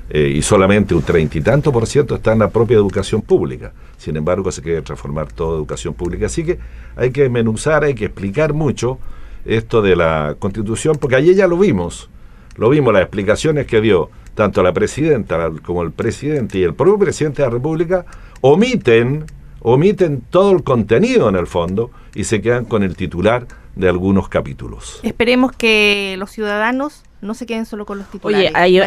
Eh, 0.09 0.35
y 0.35 0.41
solamente 0.41 0.95
un 0.95 1.01
treinta 1.01 1.37
y 1.37 1.41
tanto 1.41 1.69
por 1.73 1.85
ciento 1.85 2.15
está 2.15 2.31
en 2.31 2.39
la 2.39 2.49
propia 2.49 2.77
educación 2.77 3.21
pública. 3.21 3.73
Sin 3.97 4.15
embargo, 4.15 4.51
se 4.53 4.61
quiere 4.61 4.81
transformar 4.81 5.33
toda 5.33 5.57
educación 5.57 5.93
pública. 5.93 6.27
Así 6.27 6.45
que 6.45 6.57
hay 6.95 7.11
que 7.11 7.27
menuzar, 7.27 7.83
hay 7.83 7.93
que 7.93 8.05
explicar 8.05 8.53
mucho 8.53 8.99
esto 9.43 9.81
de 9.81 9.97
la 9.97 10.37
constitución, 10.39 10.97
porque 10.97 11.17
ayer 11.17 11.35
ya 11.35 11.47
lo 11.47 11.57
vimos. 11.57 12.09
Lo 12.57 12.69
vimos, 12.69 12.93
las 12.93 13.03
explicaciones 13.03 13.67
que 13.67 13.81
dio 13.81 14.09
tanto 14.33 14.61
la 14.63 14.73
presidenta 14.73 15.51
como 15.63 15.83
el 15.83 15.91
presidente 15.91 16.59
y 16.59 16.63
el 16.63 16.73
propio 16.73 16.97
presidente 16.97 17.41
de 17.41 17.47
la 17.47 17.53
República 17.53 18.05
omiten, 18.41 19.25
omiten 19.61 20.21
todo 20.29 20.51
el 20.51 20.63
contenido 20.63 21.29
en 21.29 21.35
el 21.35 21.47
fondo 21.47 21.91
y 22.13 22.23
se 22.23 22.41
quedan 22.41 22.65
con 22.65 22.83
el 22.83 22.95
titular 22.95 23.47
de 23.75 23.89
algunos 23.89 24.27
capítulos. 24.27 24.99
Esperemos 25.03 25.51
que 25.51 26.15
los 26.17 26.31
ciudadanos 26.31 27.03
no 27.21 27.33
se 27.33 27.45
queden 27.45 27.65
solo 27.65 27.85
con 27.85 27.97
los 27.97 28.07
titulares. 28.09 28.51
Oye, 28.55 28.81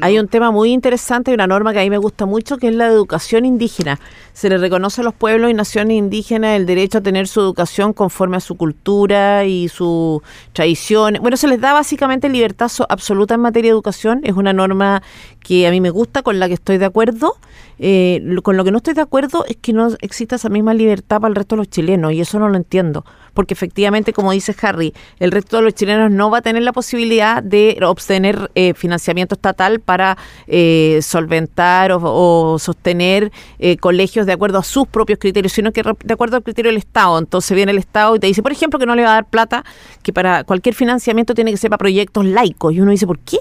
hay, 0.00 0.18
un 0.18 0.28
tema 0.28 0.50
muy 0.50 0.72
interesante 0.72 1.30
y 1.30 1.34
una 1.34 1.46
norma 1.46 1.72
que 1.72 1.80
a 1.80 1.82
mí 1.82 1.90
me 1.90 1.98
gusta 1.98 2.26
mucho, 2.26 2.58
que 2.58 2.68
es 2.68 2.74
la 2.74 2.86
educación 2.86 3.44
indígena. 3.44 4.00
Se 4.32 4.48
le 4.48 4.58
reconoce 4.58 5.02
a 5.02 5.04
los 5.04 5.14
pueblos 5.14 5.50
y 5.50 5.54
naciones 5.54 5.96
indígenas 5.96 6.56
el 6.56 6.66
derecho 6.66 6.98
a 6.98 7.00
tener 7.00 7.28
su 7.28 7.40
educación 7.40 7.92
conforme 7.92 8.36
a 8.36 8.40
su 8.40 8.56
cultura 8.56 9.44
y 9.44 9.68
su 9.68 10.22
tradición. 10.52 11.18
Bueno, 11.20 11.36
se 11.36 11.46
les 11.46 11.60
da 11.60 11.72
básicamente 11.72 12.28
libertad 12.28 12.70
absoluta 12.88 13.34
en 13.34 13.40
materia 13.40 13.70
de 13.70 13.74
educación. 13.74 14.20
Es 14.24 14.34
una 14.34 14.52
norma 14.52 15.02
que 15.40 15.66
a 15.66 15.70
mí 15.70 15.80
me 15.80 15.90
gusta, 15.90 16.22
con 16.22 16.38
la 16.38 16.48
que 16.48 16.54
estoy 16.54 16.78
de 16.78 16.86
acuerdo. 16.86 17.36
Eh, 17.82 18.22
con 18.42 18.58
lo 18.58 18.64
que 18.64 18.70
no 18.70 18.76
estoy 18.76 18.92
de 18.92 19.00
acuerdo 19.00 19.46
es 19.46 19.56
que 19.56 19.72
no 19.72 19.88
exista 20.00 20.36
esa 20.36 20.50
misma 20.50 20.74
libertad 20.74 21.18
para 21.18 21.30
el 21.30 21.34
resto 21.34 21.56
de 21.56 21.60
los 21.60 21.70
chilenos 21.70 22.12
y 22.12 22.20
eso 22.20 22.38
no 22.38 22.50
lo 22.50 22.56
entiendo, 22.56 23.06
porque 23.40 23.54
efectivamente, 23.54 24.12
como 24.12 24.32
dice 24.32 24.54
Harry, 24.60 24.92
el 25.18 25.32
resto 25.32 25.56
de 25.56 25.62
los 25.62 25.74
chilenos 25.74 26.10
no 26.10 26.30
va 26.30 26.38
a 26.38 26.42
tener 26.42 26.62
la 26.62 26.74
posibilidad 26.74 27.42
de 27.42 27.78
obtener 27.82 28.50
eh, 28.54 28.74
financiamiento 28.74 29.34
estatal 29.34 29.80
para 29.80 30.18
eh, 30.46 30.98
solventar 31.00 31.90
o, 31.94 32.58
sostener 32.58 33.32
colegios 33.80 34.26
de 34.26 34.34
acuerdo 34.34 34.58
a 34.58 34.62
sus 34.62 34.86
propios 34.86 35.18
criterios, 35.18 35.54
sino 35.54 35.72
que 35.72 35.82
de 35.82 36.12
acuerdo 36.12 36.36
al 36.36 36.42
criterio 36.42 36.68
del 36.68 36.76
Estado. 36.76 37.18
Entonces 37.18 37.54
viene 37.54 37.72
el 37.72 37.78
Estado 37.78 38.14
y 38.14 38.18
te 38.18 38.26
dice, 38.26 38.42
por 38.42 38.52
ejemplo, 38.52 38.78
que 38.78 38.84
no 38.84 38.94
le 38.94 39.04
va 39.04 39.12
a 39.12 39.14
dar 39.14 39.24
plata, 39.30 39.64
que 40.02 40.12
para 40.12 40.44
cualquier 40.44 40.74
financiamiento 40.74 41.32
tiene 41.32 41.50
que 41.50 41.56
ser 41.56 41.70
para 41.70 41.78
proyectos 41.78 42.26
laicos. 42.26 42.74
Y 42.74 42.80
uno 42.82 42.90
dice, 42.90 43.06
¿por 43.06 43.18
qué? 43.20 43.38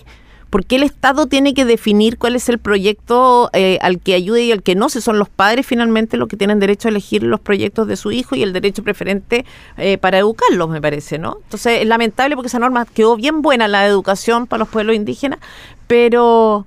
¿Por 0.49 0.65
qué 0.65 0.77
el 0.77 0.83
Estado 0.83 1.27
tiene 1.27 1.53
que 1.53 1.65
definir 1.65 2.17
cuál 2.17 2.35
es 2.35 2.49
el 2.49 2.57
proyecto 2.57 3.49
eh, 3.53 3.77
al 3.81 3.99
que 3.99 4.15
ayude 4.15 4.43
y 4.43 4.51
al 4.51 4.63
que 4.63 4.75
no? 4.75 4.89
Si 4.89 4.99
son 4.99 5.19
los 5.19 5.29
padres 5.29 5.65
finalmente 5.65 6.17
los 6.17 6.27
que 6.27 6.37
tienen 6.37 6.59
derecho 6.59 6.87
a 6.87 6.91
elegir 6.91 7.21
los 7.21 7.39
proyectos 7.39 7.87
de 7.87 7.95
su 7.95 8.11
hijo 8.11 8.35
y 8.35 8.41
el 8.41 8.51
derecho 8.51 8.83
preferente 8.83 9.45
eh, 9.77 9.97
para 9.97 10.17
educarlos, 10.17 10.69
me 10.69 10.81
parece, 10.81 11.19
¿no? 11.19 11.37
Entonces 11.43 11.81
es 11.81 11.87
lamentable 11.87 12.35
porque 12.35 12.47
esa 12.47 12.59
norma 12.59 12.85
quedó 12.85 13.15
bien 13.15 13.41
buena, 13.41 13.67
la 13.67 13.85
educación 13.85 14.47
para 14.47 14.59
los 14.59 14.69
pueblos 14.69 14.95
indígenas, 14.95 15.39
pero 15.87 16.65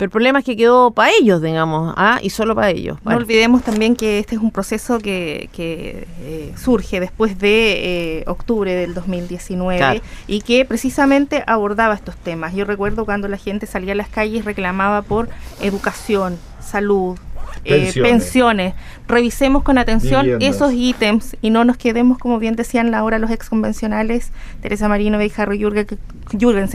pero 0.00 0.06
el 0.06 0.12
problema 0.12 0.38
es 0.38 0.46
que 0.46 0.56
quedó 0.56 0.92
para 0.92 1.10
ellos, 1.20 1.42
digamos, 1.42 1.92
¿ah? 1.94 2.20
y 2.22 2.30
solo 2.30 2.54
para 2.54 2.70
ellos. 2.70 2.96
No 3.04 3.16
olvidemos 3.16 3.62
también 3.62 3.94
que 3.94 4.18
este 4.18 4.34
es 4.34 4.40
un 4.40 4.50
proceso 4.50 4.98
que, 4.98 5.50
que 5.52 6.06
eh, 6.22 6.54
surge 6.56 7.00
después 7.00 7.38
de 7.38 8.20
eh, 8.20 8.24
octubre 8.26 8.74
del 8.74 8.94
2019 8.94 10.00
y 10.26 10.40
que 10.40 10.64
precisamente 10.64 11.44
abordaba 11.46 11.92
estos 11.92 12.16
temas. 12.16 12.54
Yo 12.54 12.64
recuerdo 12.64 13.04
cuando 13.04 13.28
la 13.28 13.36
gente 13.36 13.66
salía 13.66 13.92
a 13.92 13.94
las 13.94 14.08
calles 14.08 14.46
reclamaba 14.46 15.02
por 15.02 15.28
educación, 15.60 16.38
salud, 16.62 17.18
eh, 17.64 17.92
pensiones. 18.00 18.74
Revisemos 19.08 19.62
con 19.64 19.76
atención 19.78 20.22
Viviendas. 20.22 20.56
esos 20.56 20.72
ítems 20.72 21.36
y 21.42 21.50
no 21.50 21.64
nos 21.64 21.76
quedemos, 21.76 22.18
como 22.18 22.38
bien 22.38 22.54
decían 22.54 22.94
ahora 22.94 23.18
los 23.18 23.30
ex 23.30 23.48
convencionales, 23.48 24.30
Teresa 24.60 24.88
Marino 24.88 25.20
y 25.22 25.32
Harry 25.36 25.58
Jürgen, 25.58 25.86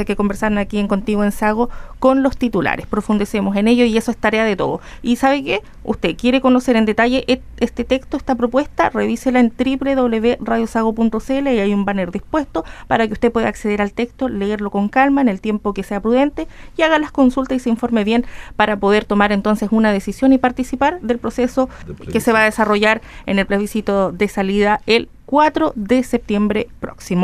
que, 0.06 0.16
conversaron 0.16 0.58
aquí 0.58 0.78
en 0.80 0.88
Contigo 0.88 1.24
en 1.24 1.32
Sago, 1.32 1.70
con 2.00 2.24
los 2.24 2.38
titulares. 2.38 2.86
Profundicemos 2.88 3.56
en 3.56 3.68
ello 3.70 3.86
y 3.86 3.98
eso 3.98 4.12
es 4.12 4.18
tarea 4.18 4.44
de 4.44 4.56
todo. 4.58 4.82
¿Y 5.02 5.16
sabe 5.16 5.44
qué? 5.44 5.62
Usted 5.86 6.16
quiere 6.18 6.42
conocer 6.42 6.76
en 6.76 6.86
detalle 6.86 7.24
et- 7.28 7.42
este 7.60 7.84
texto, 7.86 8.18
esta 8.18 8.36
propuesta, 8.36 8.90
revísela 8.90 9.40
en 9.40 9.54
www.radiosago.cl 9.58 11.48
y 11.48 11.60
hay 11.60 11.74
un 11.74 11.86
banner 11.86 12.12
dispuesto 12.12 12.66
para 12.88 13.08
que 13.08 13.14
usted 13.14 13.32
pueda 13.32 13.48
acceder 13.48 13.82
al 13.82 13.94
texto, 13.94 14.28
leerlo 14.30 14.72
con 14.72 14.90
calma 14.90 15.22
en 15.22 15.30
el 15.30 15.40
tiempo 15.42 15.74
que 15.74 15.84
sea 15.84 16.02
prudente 16.02 16.48
y 16.78 16.82
haga 16.82 17.00
las 17.00 17.12
consultas 17.12 17.56
y 17.58 17.60
se 17.60 17.70
informe 17.70 18.04
bien 18.04 18.26
para 18.56 18.78
poder 18.78 19.06
tomar 19.06 19.32
entonces 19.32 19.70
una 19.72 19.92
decisión 19.92 20.34
y 20.34 20.38
participar 20.38 20.65
del 21.02 21.20
proceso 21.20 21.70
que 22.12 22.20
se 22.20 22.32
va 22.32 22.42
a 22.42 22.46
desarrollar 22.46 23.02
en 23.26 23.40
el 23.40 23.46
plebiscito 23.46 24.12
de 24.12 24.28
salida 24.28 24.82
el 24.86 25.10
4 25.26 25.74
de 25.76 26.04
septiembre 26.04 26.68
próximo. 26.80 27.24